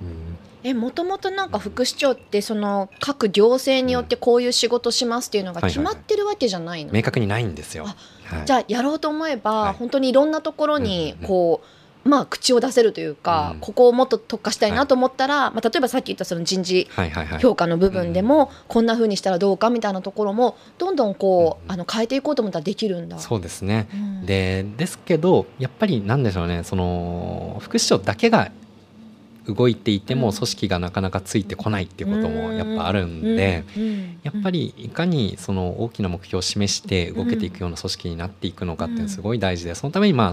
[0.68, 7.84] えもともとなんか副市長ってその各行政によってこういう仕事しますっていうのが決まってるわけじゃないの、明確にないんですよ。
[7.86, 7.96] あ
[8.36, 8.46] はい。
[8.46, 9.72] じゃあやろうと思えば、はい。
[9.74, 11.26] 本当にいろんなところにうんうんうん。
[11.26, 11.60] こ
[12.04, 13.60] う、まあ口を出せるというか、うん。
[13.60, 17.40] ここをもっと特化したいなと思ったら、まあ、例えばさっき言ったその人事はいはいはい。
[17.40, 21.72] 評価の部分でも、こんな風にしたらどうかみたいなところもどんどんこう、うん。
[21.72, 23.18] あの変えていこうと思ったらできるんだ。
[23.18, 23.88] そうですね。
[23.92, 24.26] うん。
[24.26, 26.62] でですけどやっぱりなんでしょうね。
[26.64, 28.50] その副市長だけが
[29.49, 30.34] 動いていてもうん。
[30.34, 33.64] 組織がなかなかついてこないっていうこともやっぱあるんで、
[34.22, 40.32] やっぱりいかにその大きな目標を示して動けていくような組織になっていくのかっていうのはすごい大事でそのためにまあ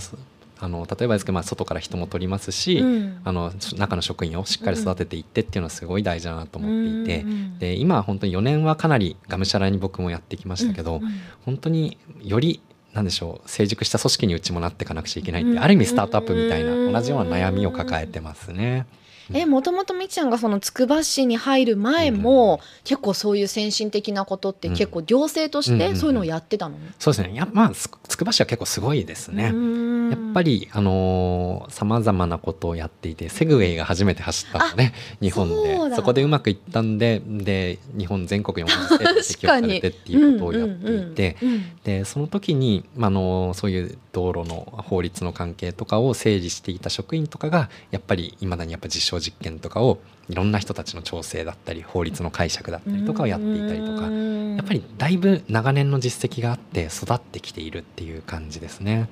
[0.57, 3.21] あの例えばですけど、まあ、外から人も取りますし、うん。
[3.23, 7.25] あの中の職員をしっかり育てていってっていうのはすごい大事だなと思っていて、
[7.59, 11.03] で今は本当に4年はかなりがむしゃらに僕もやってきましたけど、うん。
[11.03, 11.11] うん。
[11.45, 12.61] 本当により
[12.93, 15.59] なんでしょう成熟した組織にうちもなっていかなくちゃいけないって、うん。
[15.59, 16.93] ある意味スタートアップみたいなうん。
[16.93, 18.85] 同じような悩みを抱えてますね。
[19.33, 27.35] えもともとみきちゃんがそのつくば市に入る前も、結構そういう先進的なことって結構行政としてそういうのをやってたの、そうですね。
[27.35, 29.45] やまあつつくば市は結構すごいですね。
[29.45, 35.75] やっぱりりあのさまざまなことをやっていてセグウェイが初めて走ったのね日本で。
[35.95, 41.37] そこでうまくいったんでで日本全国に同じ制度が適用されてっていうことをやっていて。
[41.83, 49.99] でその時に、まあ、あのそういう道路の法律の関係とかを整理していた職員とかがやっぱりいまだにやっぱ実証実験とかを
[50.29, 59.09] いろんな人たちの調整だったり法律の解釈だったりとかをやっていたりとかやっぱりだいぶ長年の実績があって育ってきているっていう感じですね。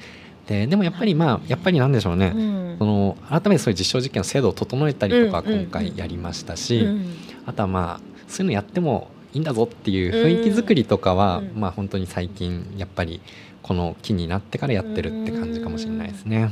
[0.47, 2.75] ででもやっぱりまあやっぱりなんでしょうね、うん。
[2.79, 7.15] その改めてそういう実証実験の制度を整えたりとか今回やりましたし、うん。
[7.45, 11.59] あとはまあそういうのやってもいいんだぞっていう雰囲気作りとかは、うん。
[11.59, 13.21] まあ本当に最近やっぱり
[13.63, 16.51] この木になってからやってるって感じかもしれないですね。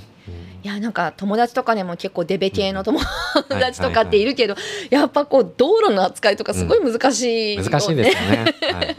[0.63, 2.99] いやなんか友達とかでも結構デベ系の友
[3.49, 4.55] 達とかっているけど、
[4.89, 8.37] やっぱこう道路の扱いとかすごい難しいよね、難しいですよね。
[8.73, 8.95] はい。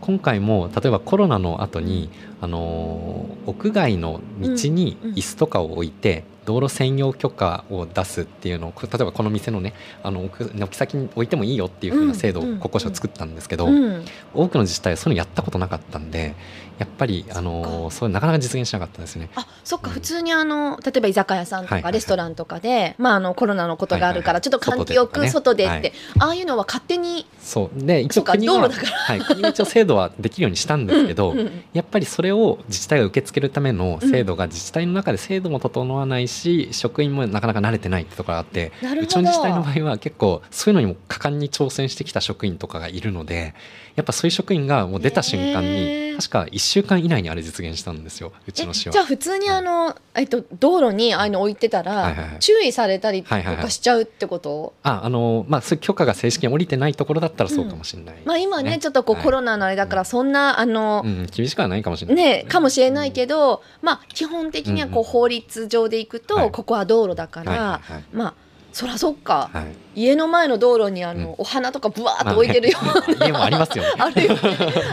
[0.00, 2.10] 今回も例えばコロナの後に
[2.40, 5.16] あのー屋外の道にうんうん。
[5.16, 14.04] 椅子とかを置いて、道路専用許可を出すっていうのをこ例えばこの店のねあの軒先に置いてもいいよっていう風な制度をうんうん国交省作ったんですけど、うん。
[14.34, 16.34] 多くの自治体はそういうのやったことなかったんで
[16.78, 19.30] やっぱりあのそうなかなか実現しなかったですね。
[19.34, 19.88] あそっか。
[19.88, 27.86] うん普通にあの例えば居酒屋さんとかレストランとかで、まあ、あのコロナのことがあるからちょっと換気よく外でって、ああいうのは勝手にそう。
[27.86, 28.96] で一応国が道路だから。
[28.96, 43.54] はい、国が一応制度はできるようにしたんですけど、 うんうんやっぱりそれを自治体が受け付けるための制度が自治体の中で制度も整わないし職員もなかなか慣れてないってところがあってうちの自治体の場合は結構そういうのにも果敢に挑戦してきた職員とかがいるので
[43.96, 48.90] やっぱそういう職員がもう出た瞬間に確か1週間以内にあれ実現したんですようちの市は。
[48.90, 52.24] えじゃあ普通にあの、えっと、道路にああいうの置いてたら、はいはい。
[52.24, 59.24] はい注意されたりとはいはいはいかしちゃうってこと、ああのまあそういう許可が正式に降りてないところだったらそうかもしれない、まあ今ねちょっとこう、はい。
[59.24, 62.24] コロナのあれだからそんなあの、うん、厳しくはないかもしれない。
[62.24, 65.04] ねかもしれないけど、まあ基本的にはこううんうん。
[65.04, 66.50] 法律上でいくと、はい。
[66.50, 68.04] ここは道路だから、はいはいはい。
[68.12, 68.34] まあ
[68.74, 69.62] そりゃそっか、は
[69.94, 70.02] い。
[70.02, 71.34] 家の前の道路にあの、うん。
[71.38, 73.90] お花とかぶわーっと置いてるような、まあね家もありますよね。
[74.02, 74.40] あるよね。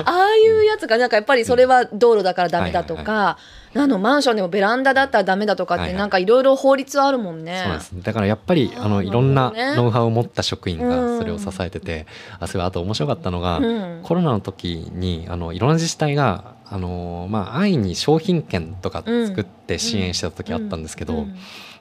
[0.05, 5.97] ああいうやつがなんかやっぱりそれは道路だからダメだとか、はいあのマンションでもベランダだったらダメだとかってはいはい。
[5.97, 7.63] なんかいろいろ法律あるもんね。
[7.65, 10.89] そうですだからやっぱりあのいろんなノウハウを持った職員うん。
[10.89, 12.05] がそれを支えてて、
[12.39, 14.01] あそれはあと面白かったのが、うん。
[14.03, 21.35] コロナの時にあのいろんな自治体があの、まあ、安易に商品券とか作って支援してた時あったんですけど、うん。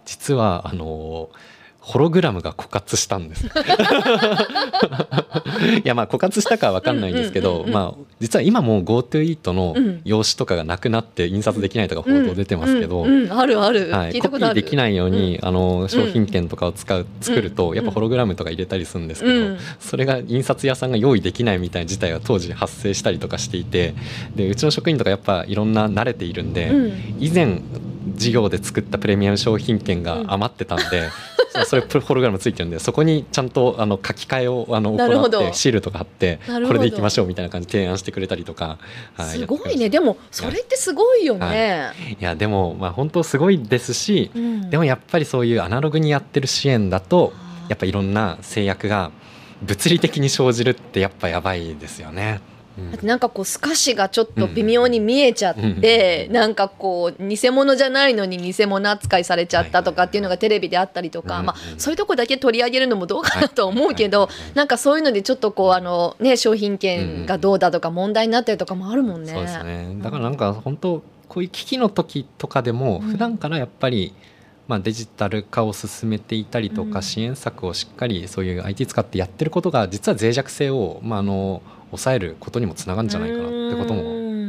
[0.04, 1.28] 実はあの
[1.80, 3.46] ホログラムが枯渇したんです。
[5.82, 10.00] いやまあ枯渇したかは分かんないんですけど、まあ実は今も GoTo イートのうん。
[10.04, 19.58] 用紙とかがなくなって印刷できないとか報道出てますけど、あるある、はい、コピーできないように、あの商品券とかを使う、作るとやっぱホログラムとか入れたりするんですけど、うん。
[19.78, 23.94] それが印刷屋さんが用意できないみたいな事態が当時発生したりとかしていて
[24.34, 26.92] でうちの職員とかやっぱいろんな慣れているんで、うん。
[27.20, 27.60] 以前
[28.16, 31.08] 事業で作ったプレミアム商品券が余ってたんで、
[31.52, 38.78] そそれプホログラムついてるんでそこにちゃんとあの書き換えをあの行ってシールとか貼ってこれでいきましょうみたいな感じで提案してくれたりとか、
[39.14, 39.88] はいすごいね。
[39.88, 41.92] でもそれってすごいよね。
[41.94, 42.16] たい。
[42.20, 44.70] やでもまあ本当すごいですし、うん。
[44.70, 47.32] でもやっぱりそういうアナログにやってる支援だと
[47.68, 49.10] やっぱいろんな制約が
[49.62, 52.40] 物理的に生じるってやっぱやばいですよね。
[52.80, 52.90] うん。
[52.90, 69.32] だってなんかこう透かしがちょっと微妙に見えちゃって、なんかこう偽物じゃないのに偽物扱いされちゃったとかっていうのがテレビであったりとか、はいまあ、そういうとこだけ取り上げるのもどうかなとは思うけど、なんかそういうのでちょっとこうあの、ね、商品券がどうだとか問題になったりとかもあるもんね。
[69.32, 69.96] そうですね。
[70.02, 73.10] だからなんか本当こういう危機の時とかでもうん。
[73.12, 74.12] 普段からやっぱり、
[74.66, 76.90] まあ、デジタル化を進めていたりとうん。
[76.90, 84.00] か支援策をしっかりそういう IT 使ってやってることが実は脆弱性を、まあ、あの抑えることにもつながるんじゃないかなってことも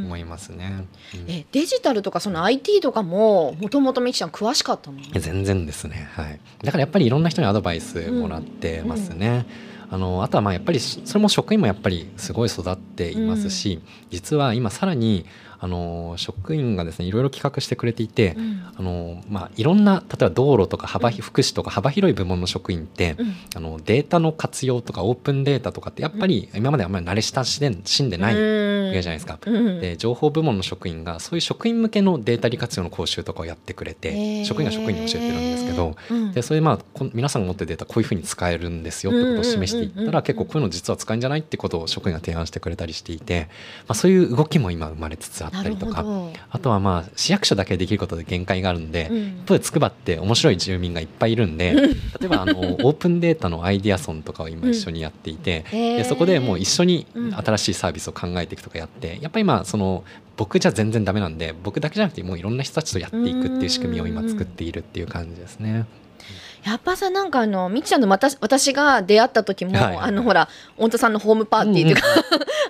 [0.06, 0.86] 思いますね。
[1.16, 1.32] うん。
[1.32, 4.98] えデジタルとかその IT とかももともとみきちゃん詳しかったの？
[5.14, 9.46] 全然ですね、はい、だからやっぱりいろんな人にアドバイスもらってますね。
[9.90, 15.26] あのあとはまあやっぱりそれも職員もやっぱりすごい育っていますし、実は今さらに
[15.64, 18.64] あの職員がですねいろいろ企画してくれていて、うん。
[18.76, 23.34] あのまあ、いろんな例えば道路とか幅、福祉とか幅広い部門の職員って、うん。
[23.56, 29.38] あのデータの活用とかオープンデータとかってやっぱり今まであんまり慣れ親しんでしんでないわけじゃないですか。
[29.46, 29.80] うん。
[29.80, 36.32] で情報部門の職員がそういう職員向けのデータ利活用の講習とかをやってくれて、職員が職員に教えてるんですけど、うん。
[36.32, 40.14] でそれでまあこん皆さんが持ってるデータこういうふうに使えるんですよってことを示していったうんうんうんうん。
[40.14, 43.50] ら結構こういうの実は使えるんじゃないってことを職員が提案してくれたりしていて、
[43.88, 46.06] まあ、そういう動きも今生まれつつあったりとか。
[46.50, 49.10] あとはまあ市役所だけでできることで限界があるんで、
[49.48, 49.60] うん。
[49.60, 55.98] つくばって面白い住民がいっぱいいるんで例えばあの オープンデータのアイディアソンとかを今一緒にやっていて、へー。
[55.98, 57.34] でそこでもう一緒にうん。
[57.36, 60.04] 新しいサービスを考えていくとかやってやっぱり今その
[60.38, 65.86] 僕じゃ全然ダメなんで僕だけじゃなくてもういろんな人たちとやっていくっていう仕組みを今作っているっていう感じですね。
[66.64, 69.98] やっぱさなんかあのみきちゃんの私私が出会った時も、はい。
[69.98, 72.04] あのほら太田さんのホームパーティーっていうか、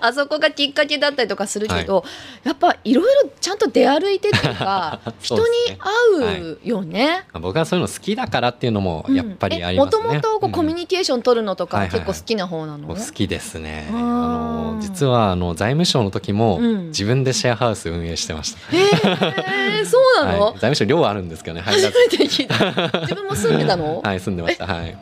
[0.00, 2.04] あそこがきっかけだったりとかするけど、
[2.44, 5.78] やっぱいろいろちゃんと出歩いてっていうか人に そうですね。
[5.78, 7.24] 会うよね。
[7.32, 10.02] まあ僕はそういうの好きだからっていうのもやっぱりありますね。
[10.02, 12.06] もともとこうコミュニニケーション取るのとかはいはいはい。
[12.06, 13.88] 結構好きな方なの、好きですね。
[13.92, 16.82] あの実はあの財務省の時もうん。
[16.88, 18.58] 自分でシェアハウス運営してました。
[18.72, 23.00] えー、そうなの、はい、財務省寮はあるんですけどね入らず初めて聞いた。
[23.00, 24.66] 自分も住んでたの、 はい住んでました。
[24.66, 24.96] はい。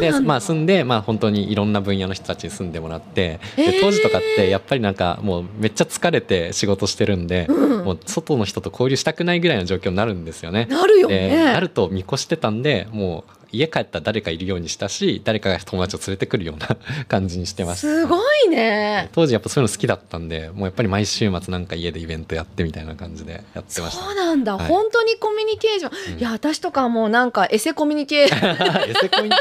[0.00, 3.72] でまあ住んでまあ本当にいろんな分野の人たちに住んでもらってへー。
[3.72, 7.84] で当時とかってやっぱりなんかもうめっちゃ疲れて仕事してるんで、うん。
[7.84, 10.66] もう外の人と交流したくないぐらいの状況になるんですよね。
[10.68, 16.76] なるよでねなると見越してたんでもう家帰ったら誰かいるようにしたし誰かが友達を連れてくるような
[17.08, 17.88] 感じにしてました。
[17.88, 19.08] すごいね。
[19.12, 24.04] 当時やっぱそういうの好きだったんでもうやっぱり毎週末なんか家でイベントやってみたいな感じでやってました。
[24.04, 24.66] そうなんだ、はい。
[24.66, 26.18] 本当にコミュニケーション、うん。
[26.18, 28.40] いや私とかはもうなんかエセコミュニケーション。
[28.90, 29.30] エセコミ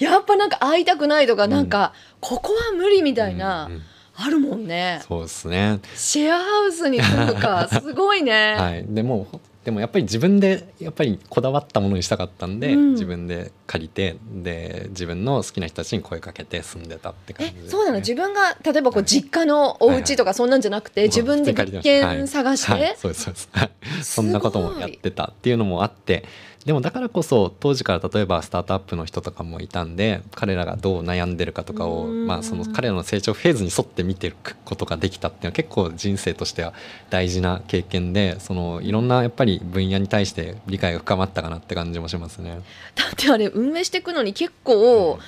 [0.00, 3.82] やっぱなんか会いたくないとか、なんかここは無理みたいな、うんうん。
[4.14, 5.00] あるもんね。
[5.08, 5.80] そうですね。
[5.94, 7.68] シェアハウスに住むか。
[7.68, 9.26] すごいね、はい、でも
[9.64, 12.92] でもやっぱり自分でやっぱりこだわったものにしたかったんで、うん。
[12.92, 17.62] 自分で借りてで自分の好きな人たちに声かけて住んでたって感えじ。
[17.62, 17.98] ね、そうなの？
[18.00, 22.82] 自分が例えばこう実家のお家とかそんなんじゃなくて、はい自分で物件探して、はい。
[22.82, 22.96] はい。
[22.96, 23.48] そうですそうです。
[23.52, 23.70] はい。
[24.02, 26.24] そんなこともやってたっていうのもあって
[26.64, 36.72] でもだからこそ当時から例えばスタートアップの人とかもいたんで彼らがどう悩んでるかとかを、うんまあ、その彼らの成長フェーズに沿って見ていくことができたっていうのは結構人生としては
[37.10, 42.60] 大事な経験でそのいろんなやっぱり分野に対して理解が深まったかなって感じもしますね。
[42.94, 45.18] だってあれ運営していくのに結構、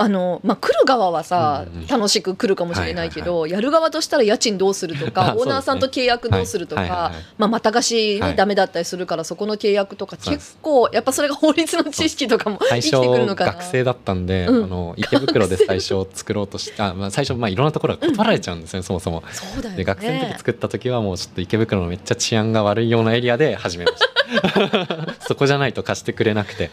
[0.00, 6.90] あのまあ、来る側はさ、うんうん楽しく来るかもしれないけど、はいやる側としたら家賃どうするとあか オーナーさんと契約どうするとか、はい。
[6.90, 7.24] はいはいはい。
[7.36, 8.36] まあ、また貸し、ねはい。
[8.36, 13.52] ダメだったりするからそこの契約とか結構やっぱそれが法律の知識とかも生きてくるのかな。
[13.52, 14.64] 学生だったんで、うん。
[14.64, 19.22] あの池袋で最初作ろうとした、まあ、最初まあいろんなところが断られちゃうんですね、そもそも。
[19.32, 19.76] そうだよね。
[19.78, 24.20] で学生の時作った時はもうちょっと池袋のめっちゃ治安が悪いようなエリアで始めました。
[25.26, 26.70] そこじゃないと貸してくれなくて。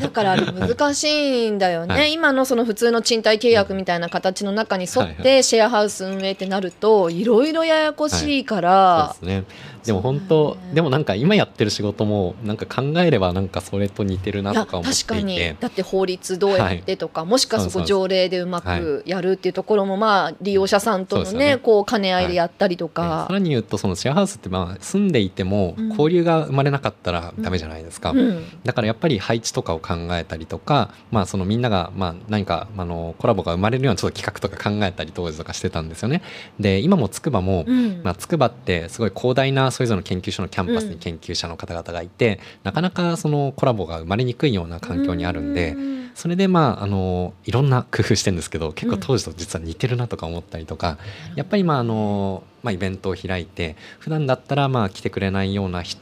[0.00, 2.12] だから難しいんだよね、 はい。
[2.12, 9.44] 今のその普通の賃貸契約みたいな形の中に沿っはいはてシェアハウス運営ってなるといろいろややこしいから、そうですね
[9.84, 10.74] でも本当ね。
[10.74, 15.56] でもなんか今やってる仕事もなんか考えればなんかそれと似てるないとやか思って確かに。
[15.60, 21.56] だって法律どうやってとか、もしくはそこ条例でうまくやるっていうところもまあ利用者さんとのねね。
[21.58, 25.88] こう兼ね合いでやったりとでかさ、らに言うとそのシェアハウスってまあ住んでいてもうん。
[25.92, 28.10] 交流が生まれなかったらダメじゃないですか。
[28.10, 28.44] うん。
[28.64, 36.22] だからやっぱり配置とかを考えたりとか、まあ、そのみんながまあ何かあのコラボが生まれるようなちょっと企画とか考えたり当時とかしてたんですよね。
[36.58, 38.00] で今も筑波も、うん。
[38.02, 40.90] まあ、筑波ってすごい広大なそれぞれの研究所のキャンパスうん。
[40.92, 45.72] に研究者の方々がいて、なかなかそのコラボが生まれにくいような環境にあるんで。
[45.72, 45.92] うん。
[46.14, 49.00] それでまああのいろんな 工夫してるんですけど結構うん。
[49.00, 50.98] 当時と実は似てるなとか思ったりとか、
[51.36, 56.00] やっぱりまああの、まあ、イベントを開いて普段だったらまあ来てくれないような人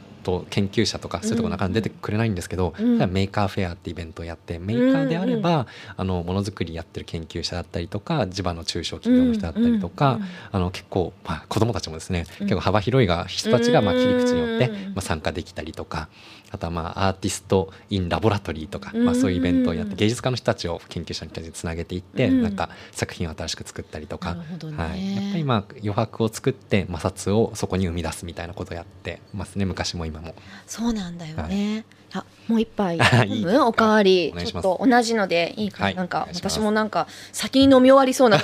[0.49, 2.97] 研究者とかそういうところなかなか出てくれないんですけど、うん。
[3.11, 5.67] Maker Faire ってイベントをやってメーカーであれば、
[5.97, 10.21] あのものづくりやってる研究者だったりとか地場の中小企業の人だったりとか、うん。
[10.21, 12.47] うんあの結構、まあ、子どもたちもですね、うん。
[12.47, 14.93] 結構幅広いが人たちがまあ切り口によって、うん。
[14.93, 16.09] まあ、参加できたりとか
[16.51, 19.05] あとはまあ Artist in Laboratory とか、うん。
[19.05, 22.43] まあ、そういうイベントをやって芸術家の人たちを研究者の人たちにつなげていって、うん。
[22.43, 24.37] なんか作品を新しく作ったりとか、
[24.77, 29.65] はい、やっぱりまあ余白を作って摩擦をそこに生み出すみたいなことをやってますね。
[29.65, 30.35] 昔も今も。
[30.67, 31.85] そうなんだよね。
[32.13, 32.99] あ、もう一杯。
[33.65, 34.33] おかわり。
[34.45, 35.95] ちょっと同じのでいいかな、はい。
[35.95, 38.41] なんか私もなんか先に飲み終わりそうな。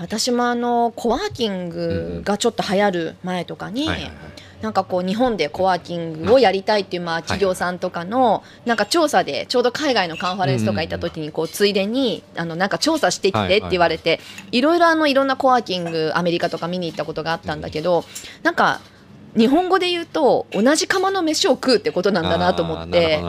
[0.00, 3.86] 私もあのコワーキングがちょっと流行る前とかに、
[4.62, 14.20] なんかこう日本でコワーキングをやりたいっていうまあ企業さんとかのなんか調査でちょうど海外のカンファレンスとか行った時にこうついでにあのなんか調査してきてって言われて
[14.52, 18.04] いろいろあのいろんなコワーキングアメリカとか見に行ったことがあったんだけど
[18.42, 18.80] なんか
[19.36, 23.20] 日本語で言うと同じ釜の飯を食うってことなんだなと思って。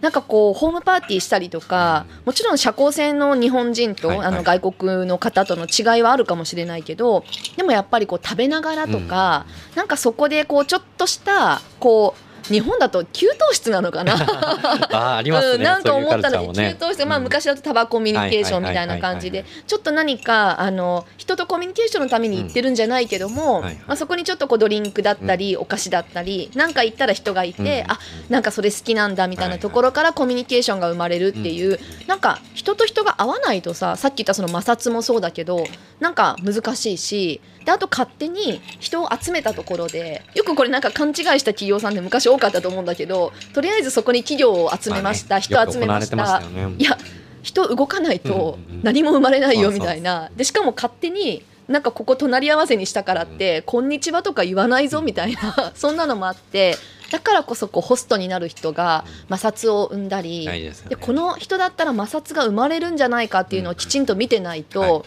[0.00, 7.24] なんかこうホームパーティーしたりとかもちろん社交性の日本人と、あの外国の方との違いはあるかもしれないけど
[7.56, 14.14] でもやっぱりこう食べながらとか、なんかそこでこうちょっとしたこう日本だと給湯室なのかな？
[14.14, 16.68] あーありますね、うん、なんか思ったのカルチャーもね。
[16.74, 23.74] で給湯室、まあ、昔だとタバコミュニケーションみたいな感じでちょっと何かあの人とコミュニケーションのために行ってるんじゃないけども、はいはい。
[23.86, 27.92] まあ、そこにちょっとこうドリンクだったり、お菓子だったりなんか行ったら人がいて、うん。
[27.92, 35.66] あなんかそれ好きなんだみたいなところからコミュニケーションが生まれるっていう、なんか人と人が合わないとささっき言ったその摩擦もそうだけど
[36.00, 46.16] なんか難しいしであと勝手に人を集めたところでよくこれなんか勘違いした企業さんで昔多かったと思うんだけどとりあえずそこに企業を集めました、あね人集めました。
[46.16, 46.74] したよね。
[46.78, 46.98] いや
[47.42, 50.30] 人動かないと何も生まれないよみたいな。
[50.36, 56.76] でしかも勝手になんかここ隣り合わせにしたからって「こんにちは」とか言わないぞみたいな そんなのもあって
[57.10, 60.48] だからこそこうホストになる人が摩擦を生んだり
[60.88, 65.02] でこの人だったら摩擦が生まれるんじゃないかっていうのをきちんと見てないと、はい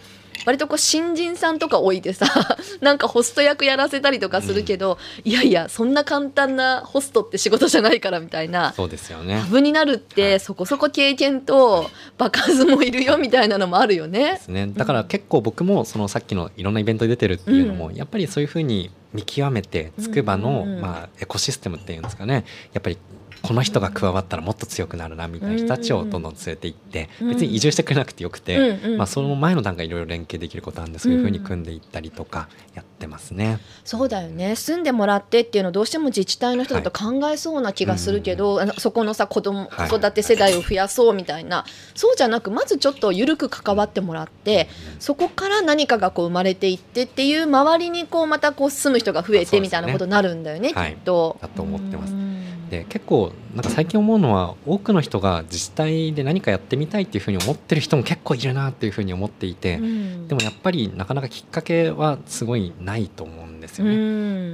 [0.45, 2.27] 割とこう新人さんとか置いてさ
[2.81, 8.73] なんかホスト役やらせたりとかするけど、いやいやそんな簡単なホストって仕事じゃないからみたいな。
[8.73, 9.39] そうですよね。
[9.43, 10.39] タブになるって、はい。
[10.39, 14.39] そこそこ経験と場数もいるよみたいなのもあるよでね。
[14.43, 14.67] すね。
[14.67, 20.81] だから結構僕もそのさっきのいろんなイベントに出てるっていうのも、やっぱりそういうふうに見極めて筑波の、うんうんうん。
[20.81, 22.45] まあ、エコシステムっていうんですかね。
[22.73, 22.97] やっぱり
[23.41, 27.29] この人が加わったらもっと強くなるなみたいな人たちをどんどん連れていって、うん。
[27.29, 33.59] 別に移住してくれなくてよくて、まあ、その前の段階いろいろ連携できることなんでそういうふうに組んでいったりとかやってますね。
[33.83, 34.55] そうだよね。
[34.55, 39.89] 住んでもらってっていうのどうしても自治体の人だと考えそうな気がするけど、あのそこのさ子供はい。
[39.89, 44.67] 子育て世代を増やそうみたいな、そうじゃなくまずちょっと緩く関わってもらって
[44.99, 50.93] そこから何かがこう生まれていってっていう周りにこうまたこう住む人が増えてみたいなことになるんだよね、はい。
[50.93, 51.37] きっと。
[51.41, 52.13] だと思ってます。
[52.13, 52.29] うん。
[52.69, 60.27] で結構なんか最近思うのは多くの人が自治体で何かやってみたいっていうふうに思ってる人も結構いるなっていうふうに思っていて、うん。
[60.27, 63.95] でもやっぱりなかなかきっかけはすごいないと思うんですようね。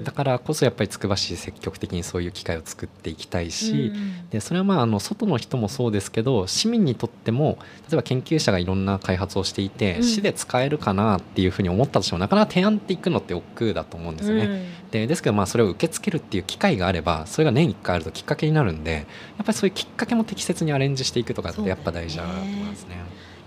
[0.01, 7.57] んだからこそやっぱりつくば市積極的にそういう機会を作っていきたいし、うんでそれはまああの外の人もそうですけど市民にとっても
[7.89, 14.45] 例えば研究者がいろんな開発をしていて、うん市で使えるかなっていうふうに思ったとしてもなかなか提案っていくのって億劫だと思うんですよね。
[14.45, 18.91] うんでですけどまあそれを受け付けるっていう機会があればそれが年1回あるときっかけになるんで
[19.37, 22.95] やっぱりそういうきっかけも適切にアレンジしていくとかってやっぱ大事だなと思いますね。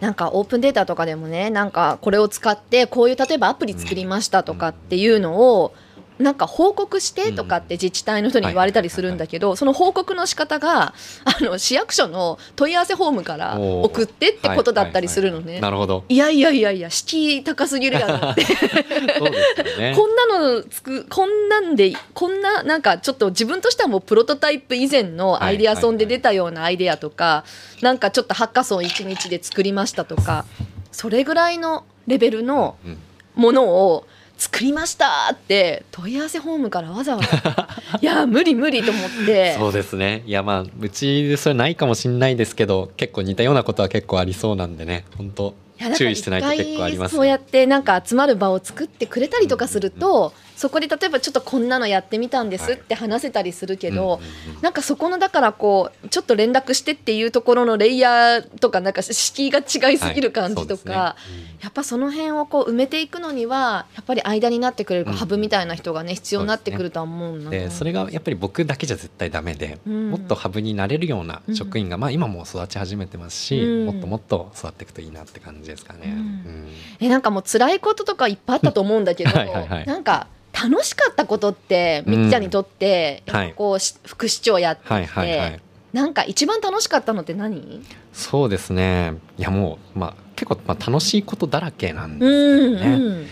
[0.01, 5.74] なんかオープンデータとかでもねなんかこれを使ってこういう例えばアプリ作りましたとかっていうのを、
[6.18, 10.94] なんか報告してとかって自治体の人に言われたりするんだけど、その報告の仕方が
[11.24, 15.60] あの市役所の問い合わせフォームから送ってってことだったりするのね。
[15.60, 16.04] なるほど。
[16.08, 18.44] いやいやいやいや敷居高すぎるやろって。
[19.94, 27.44] こんなのつくこんなんでこんななんかちょっと自分としてはもうプロトタイプ以前のアイデアソンで出たようなアイデアとか、
[27.80, 30.44] なんかちょっとハッカソン1日で作りましたとか
[30.90, 32.98] それぐらいのレベルのうん。
[33.38, 34.04] ものを
[34.39, 37.68] 作りましたって問い合わせフォームからわざわざ。
[38.01, 39.57] いや無理無理と思って。
[39.59, 40.22] そうですね。
[40.26, 45.05] いやまあうちでそれないかもしれないですけど結構似たようなことは結構ありそうなんでね。
[45.16, 45.55] 本当
[45.97, 54.62] 注意してないと結構あります一回そうやってなんか集まる場を作ってくれたりとかすると、そこで例えばちょっとこんなのやってみたんですって話せたりするけど、うんうんうん。
[54.62, 67.42] なんかそこのだからこうちょっと連絡してっていうところのレイヤーとかなんか敷居が違いすぎる感じとか、はいやっぱその辺をこう埋めていくのにはやっぱり間になってくれるハブみたいな人がね必要になってくるとは思うな。
[67.42, 70.11] そうでそれがやっぱり僕だけじゃ絶対ダメで、うん。
[70.11, 73.86] もっとハブになれるような職員が、まあ、今も育ち始めてますし、うん。
[73.86, 76.00] もっともっと育っていくといいなって感じですかね。
[76.04, 76.12] うん。
[76.12, 76.68] うん。
[77.00, 79.86] えなんかもう辛いこととかいっぱいあったと思うんだけど はいはいはい。
[79.86, 80.28] なんか
[80.62, 83.52] 楽しかったことってみっちゃんにとって、うん。
[83.54, 85.61] こうし副市長やってて、はいはいはい。
[85.92, 87.82] なんか一番楽しかったのって何？
[88.12, 89.14] そうですね。
[89.38, 93.06] いやもう、まあ、結構、まあ、楽しいことだらけなんうですよんね。
[93.06, 93.26] うん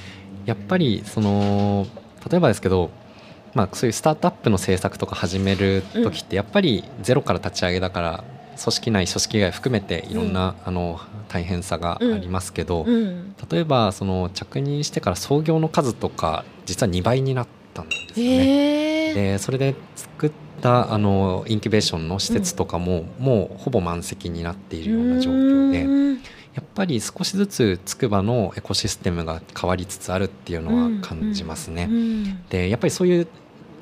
[0.47, 1.87] やっぱりその
[2.31, 2.91] 例えばですけど、
[3.53, 8.24] まあ、そういうスタートアップの政策とか始める時ってやっぱりゼロから立ち上げだから
[8.62, 13.35] 組織内組織外含めていろんな、あの大変さがありますけど、うん。
[13.51, 19.09] 例えばその着任してから創業の数とか実は2倍になったんですよね。
[19.09, 25.85] へえでそれで作ったあのインキュベーションの施設とかも、もうほぼ満席になっているような状況で。
[25.85, 26.21] うん
[26.57, 31.87] やっぱり少しずつ筑波のエコシステムが変わりつつあるっていうのは感じますね。
[31.91, 33.29] うんでやっぱりそういう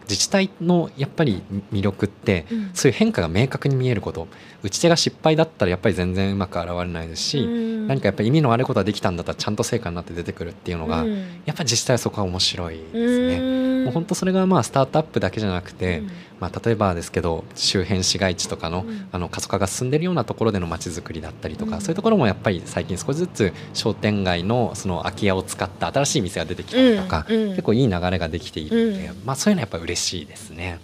[0.08, 1.42] 自治体のやっぱり
[1.72, 2.70] 魅力って、うん。
[2.74, 4.28] そういう変化が明確に見えること。
[4.62, 7.88] 打ち手が失敗だったらやっぱり全然うまく現れないですし、うん。
[7.88, 11.12] 何かやっぱり意味のあることができたんだったらちゃんと成果になって出てくるっていうのが、うん。
[11.44, 13.38] やっぱり自治体はそこは面白いですね。
[13.38, 13.84] うん。
[13.84, 16.10] もう本当それがまあスタートアップだけじゃなくて、うん
[16.40, 19.08] まあ、例えばですけど周辺市街地とかの,、うん。
[19.12, 21.80] あの過疎化が進んでいるようなところでの街づくりだったりとか、うん。
[21.80, 30.80] そういうところもやっぱり最近少しずつ商店街のその空き家を使った新しい店が出てきたりとか、結構いい流れができているので、うまあ、そういうのはやっぱ嬉しいですね。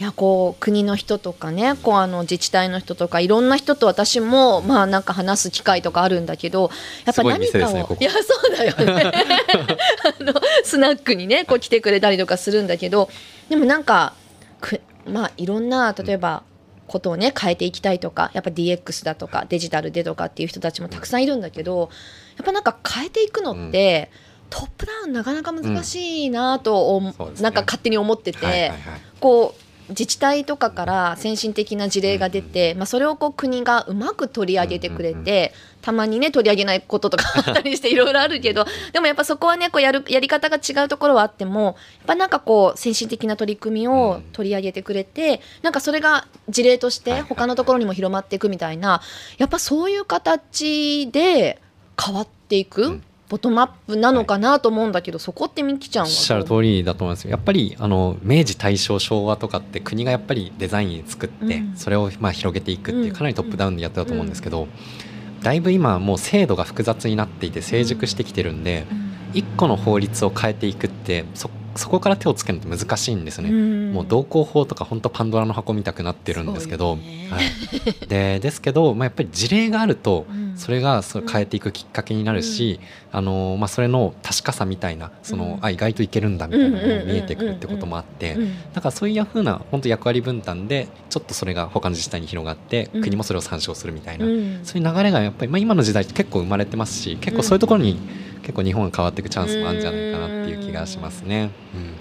[0.00, 6.70] いやこう国の人とかねこうあの自治体の人とかいろんな人と私もまあなんか話す機会とかあるんだけど
[7.04, 8.18] やっぱ何かを、いやそ
[8.50, 9.12] うだよね。
[10.18, 10.32] あの
[10.64, 13.10] スナックにねこう来てくれたりとかするんだけど
[13.50, 14.14] でもなんか
[14.60, 16.42] くまあいろんな例えば
[16.86, 21.90] ことをね変えていきたいとかやっぱ DX だとかデジタルでとかっていう人たちもたくさんいるんだけど
[22.36, 24.10] やっぱなんか変えていくのって、
[24.48, 28.44] トップダウンなかなか難しいなとうですねなんか勝手に思ってて。
[28.44, 28.80] はいはいはい
[29.20, 41.74] こう自治体とかから先進的な事例が出て、まあ、それをこう国がうまく取り上げてくれて、たまにね取り上げないこととかあったりして いろいろあるけどでもやっぱそこはねこうやるやり方が違うところはあってもやっ
[42.06, 49.00] ぱなんかこう先進的な取り組みを取り上げてくれて、なんかそれが事例として他のところにも広まっていくみたいな
[49.38, 51.60] やっぱそういう形で
[52.02, 61.76] 変わっていく、うんボトムアップなのかなと思うんだけど、そこってみきちゃんはおっしゃる通りだと思いますやっぱりあの明治大正昭和とかって国がやっぱりデザイン作って、うん。
[61.76, 63.12] それをまあ広げていくっていううん。
[63.12, 69.10] かなりトップダウンでやってたと思うんですけど、うだいぶ今もう制度が複雑になっていて成熟してきてるんで、うん。
[69.32, 73.50] 一個の法律を変えていくってそそこから手をつけるのって難しいんですね。
[73.50, 73.92] ん。
[73.92, 80.50] もう同行法とか本当パンドラの箱見たくなってるんですけど、はい、でですけど、まあ、やっぱり事例があるとうん。
[80.56, 82.80] それがそれ変えていくきっかけになるし、
[83.12, 85.64] あのまあ、それの確かさみたいなその、うん。
[85.64, 93.02] あ意外といけるんだみたいなのが見えてくるってこともあって、うんだからそういうふうな本当役割分担でちょっとそれが他の自治体に広がって、うん。
[93.02, 94.60] 国もそれを参照するみたいな、うん。
[94.64, 97.98] そういう流れがやっぱり、まあ、今の時代って結構生まれてますし結構そういうところに
[98.40, 101.50] 結構日本が変わっていくチャンスもあるんじゃないかなっていう気がしますね。
[101.74, 101.94] うん。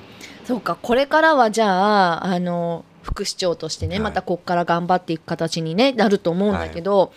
[0.45, 4.03] そうかこれからはじゃああの副副市長としてね、はい。
[4.03, 7.11] またこっから頑張っていく形に、ね、なると思うんだけど、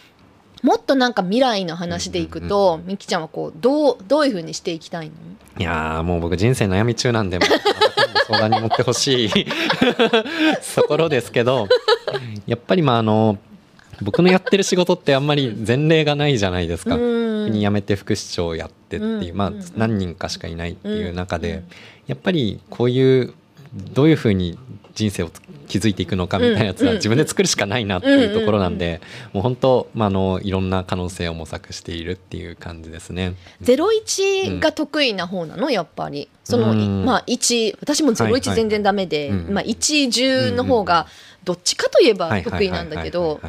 [0.63, 5.15] もっとなんか未来の話でいくと、みきちゃんはこうどうどういうふうにしていきたいの？
[5.59, 7.39] いやーもう僕人生悩み中なんで
[8.27, 9.31] 相談に乗ってほしい。
[10.75, 11.69] ところですけど
[12.47, 13.39] やっぱりまああの
[14.01, 16.97] 僕のやってる仕事ってあんまり前例がないじゃないですか。
[16.97, 16.99] う
[17.49, 17.53] ん。
[17.53, 21.65] に辞めて副市長をやってっていう、まあ何人かしかいないっていう中で、うん。
[22.07, 23.35] やっぱりこういう
[23.93, 24.59] どういうふうに
[24.95, 25.31] 人生を
[25.67, 26.89] 築いていくのかみたいなやつうん。
[26.89, 29.01] は自分で作るしかないなっていうところなんで、
[29.33, 33.35] もう本当、まあ、あのいろんな可能性を模索しているっていう感じですね。
[33.61, 35.71] ゼロ一が得意な方なの？
[35.71, 36.29] やっぱり。
[36.45, 39.55] その、うんまあ1私もゼロ一全然ダメで、うん。
[39.55, 41.07] まあ110の方が
[41.45, 43.41] どっちかといえばはい得意なんだけど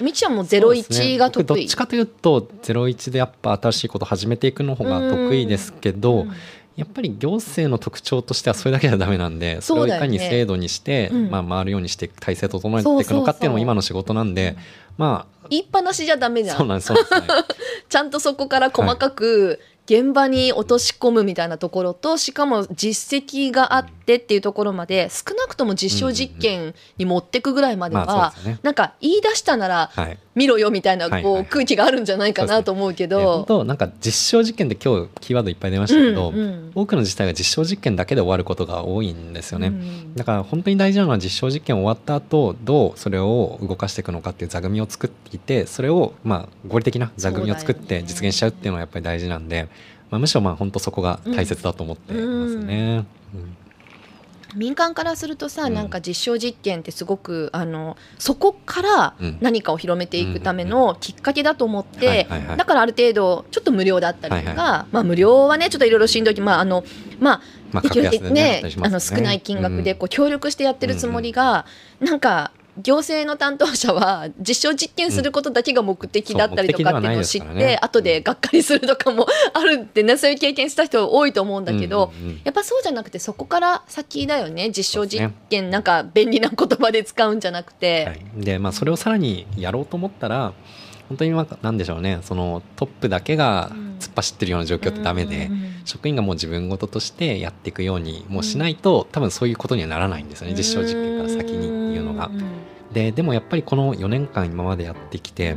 [0.00, 1.14] みきちゃんもゼロそうですね。
[1.14, 1.44] 一が得意。
[1.44, 6.32] 僕どっちかというと01でやっぱ新しいことを始めていくの方が得意ですけど、うん。
[6.76, 11.30] やっぱり行政の特徴としてはそれだけじゃダメなんでそれをいかに制度にして、うん。
[11.30, 14.56] まあ、回るようにして体制整えていくのかっていうのも今の仕事なんで
[14.96, 16.56] ま言いっぱなしじゃダメじゃん。
[16.56, 16.92] あそうなんです。
[17.88, 33.44] ちゃんとそこから細かく現場に落とし込むみたいなところとしかも実績があってっていうところまで少なくとも実証実験に持ってくぐらいまでまあはなんか言い出したならはい見ろよみたいなはいはいこう空気があるんじゃないかなと思うけで本ど。
[33.44, 36.72] 当なんか実証実験で今日キーワードいっぱい出ましたけど、うんうん。
[36.74, 39.68] 多くの自治体が実証実験だけで終わることが多いんですよね。
[39.68, 49.68] うんだから本当に大事なのは実証実験終わった後どうそれを動かしていくのかっていう座組を作っていてそれをまあ合理的な座組を作って実現しちゃうっていうのはやっぱり大事なんで、
[50.10, 53.04] まあ、むしろまあ本当そこが大切だと思ってますね。
[53.34, 53.56] うん
[54.54, 55.74] 民間からするとさ、うん。
[55.74, 59.38] なんか実証実験ってすごくあのそこからうん。
[59.40, 62.56] 何かを広めていくためのきっかけだと思っはいてはいはい。
[62.56, 66.84] だからある程度ちょっと無料だったりとか、はいまあ無料はねちょっといろいろしんどいまああの
[67.20, 67.40] まあ
[67.72, 68.62] まあできるだけねね。
[68.82, 71.66] あの少ない金額でこう協力してやってるつもりが、
[72.00, 72.52] なんか
[72.82, 77.78] 行政の担当者は実証実験することだけが目的だったりとかっていうのを知って、そう目的でね。
[77.80, 82.40] 後でがっかりするとかもあるってねそういう経験した人多いと思うんだけど、うんうんうん。
[82.44, 90.52] やっぱそうじゃなくてそこから先だよね実証実験、なんか便利な言葉で使うんじゃなくて、はい、でまあそれをさらにやろうと思ったら
[91.08, 92.20] 本当になんかなんでしょうね。
[92.22, 102.26] そのトップだけが突っ走ってるような状況ってダメで、うんうんうん職員がもう自分事としてやっていくようにもうしないと、多分そういうことにはならないんですよね実証実験から先にっていうのが。
[102.26, 102.36] ん。
[102.36, 102.42] ん
[102.92, 105.56] ででもやっぱりこの4年間今までやってきて、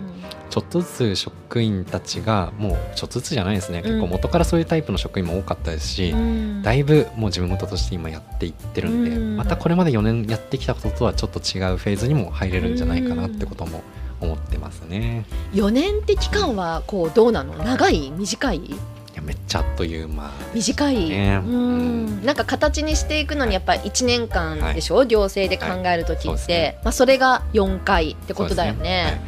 [0.49, 6.61] ちょっとずつ職員たちがもうちょっとずつじゃないですね、結構元からそういうタイプの職員も多かったですし、うん。
[6.61, 9.37] だいぶもう自分事として今やっていってるんで、うん。
[9.37, 13.81] またこれまで4年やってきたこととはちょっと違うフェーズにも入れるんじゃないかなってことも
[14.19, 15.25] 思ってますね。
[15.53, 17.55] 4年って期間はこうどうなの？
[17.55, 18.11] 長い？
[18.11, 18.75] 短いい？
[19.15, 20.31] やめっちゃあっという間。
[20.53, 21.41] 短い、ね。
[21.43, 22.25] うん。
[22.25, 22.35] なん。
[22.35, 29.21] か形にしていくのにやっぱり1年間でしょ、行政で考える時って、そうですねまあ、それが4回ってことだよね。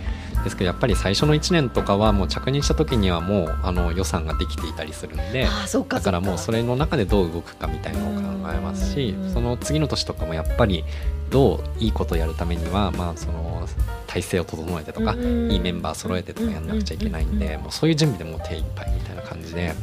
[0.43, 9.33] ですけどやっぱり最初の1年とかはもう着任した時にはもうあの予算ができていたりするんでああそうかだからもうそれれの中でどう動くかみたいなのを考えますしうん。
[9.33, 10.85] その次の年とかもやっぱり
[11.29, 13.67] どういいことをやるためにはまあその
[14.07, 19.73] 体制を整えてとかいいメンバー揃えてとかやんなくちゃいけないんでもうそういう準備でもう手一杯みたいな感じで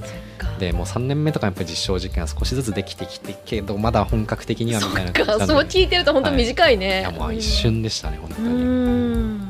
[0.61, 5.55] でもう3年目とかやっぱり実証実験は少しずつできてきてけどまだ本格的にはみたいな感じなんで。
[5.71, 7.01] 聞いてると本当短いね。
[7.01, 9.50] いやもう一瞬でしたね本当うに。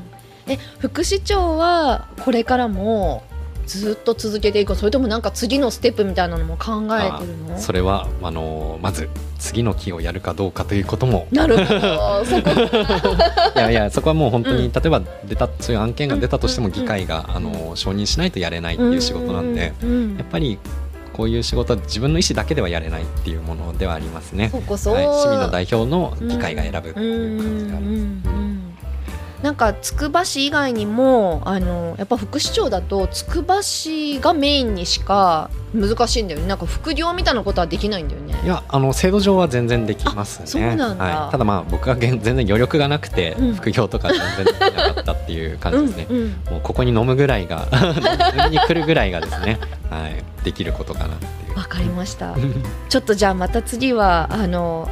[0.51, 3.23] んえ副市長はこれからも
[3.67, 7.59] ずっと続けていくそれともなんか次のステップみたいなのも考えてるの？
[7.59, 11.29] それはあのまず次の期をやるかどうかということも。
[11.31, 12.25] なるほど。
[12.27, 12.51] そこ
[13.57, 14.73] いやいやそこはもう本当に、うん。
[14.73, 20.59] 例えば出たそういう案件が出たとしてもうん議会が、あの承認しないとやれないっていう仕事なんで、うんうんやっぱり
[21.13, 24.49] こういう仕事は自分の意思だけではやれないっていうものではありますね。
[24.51, 27.95] そうこそ、はい、市民の代表の議会が選ぶっていう感じであります。
[27.95, 28.60] うんうんうん
[29.43, 36.47] なんかつくば市以外にもあのやっぱ副市長だとつくば市がメインにしか難しいんだよね。
[36.47, 38.39] なんか副業みたいなことはできないんだよね。
[38.45, 40.45] いやあの制度上は全然できますね。
[40.45, 41.05] あそうなんだ。
[41.05, 43.55] はい、ただまあ僕がげん全然余力がなくて、うん。
[43.55, 46.07] 副業とか全然できなかったっていう感じですね。
[46.11, 46.29] うんうん。
[46.51, 47.69] もうここに飲むぐらいが
[48.37, 51.57] 飲みに来るぐらいがですね、はい、できることかなっていう。
[51.57, 52.35] わかりました。
[52.89, 54.89] ちょっとじゃあまた次はあの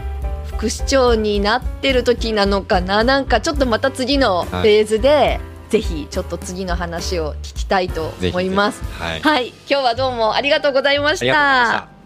[0.59, 3.05] 副市長になってる時なのかな？
[3.05, 5.39] なんかちょっとまた次のフェーズで、
[5.71, 8.83] ぜひちょっと次の話を聞きたいと思います。
[9.01, 9.49] はい、はい。
[9.49, 11.98] 今日はどうもありがとうございました。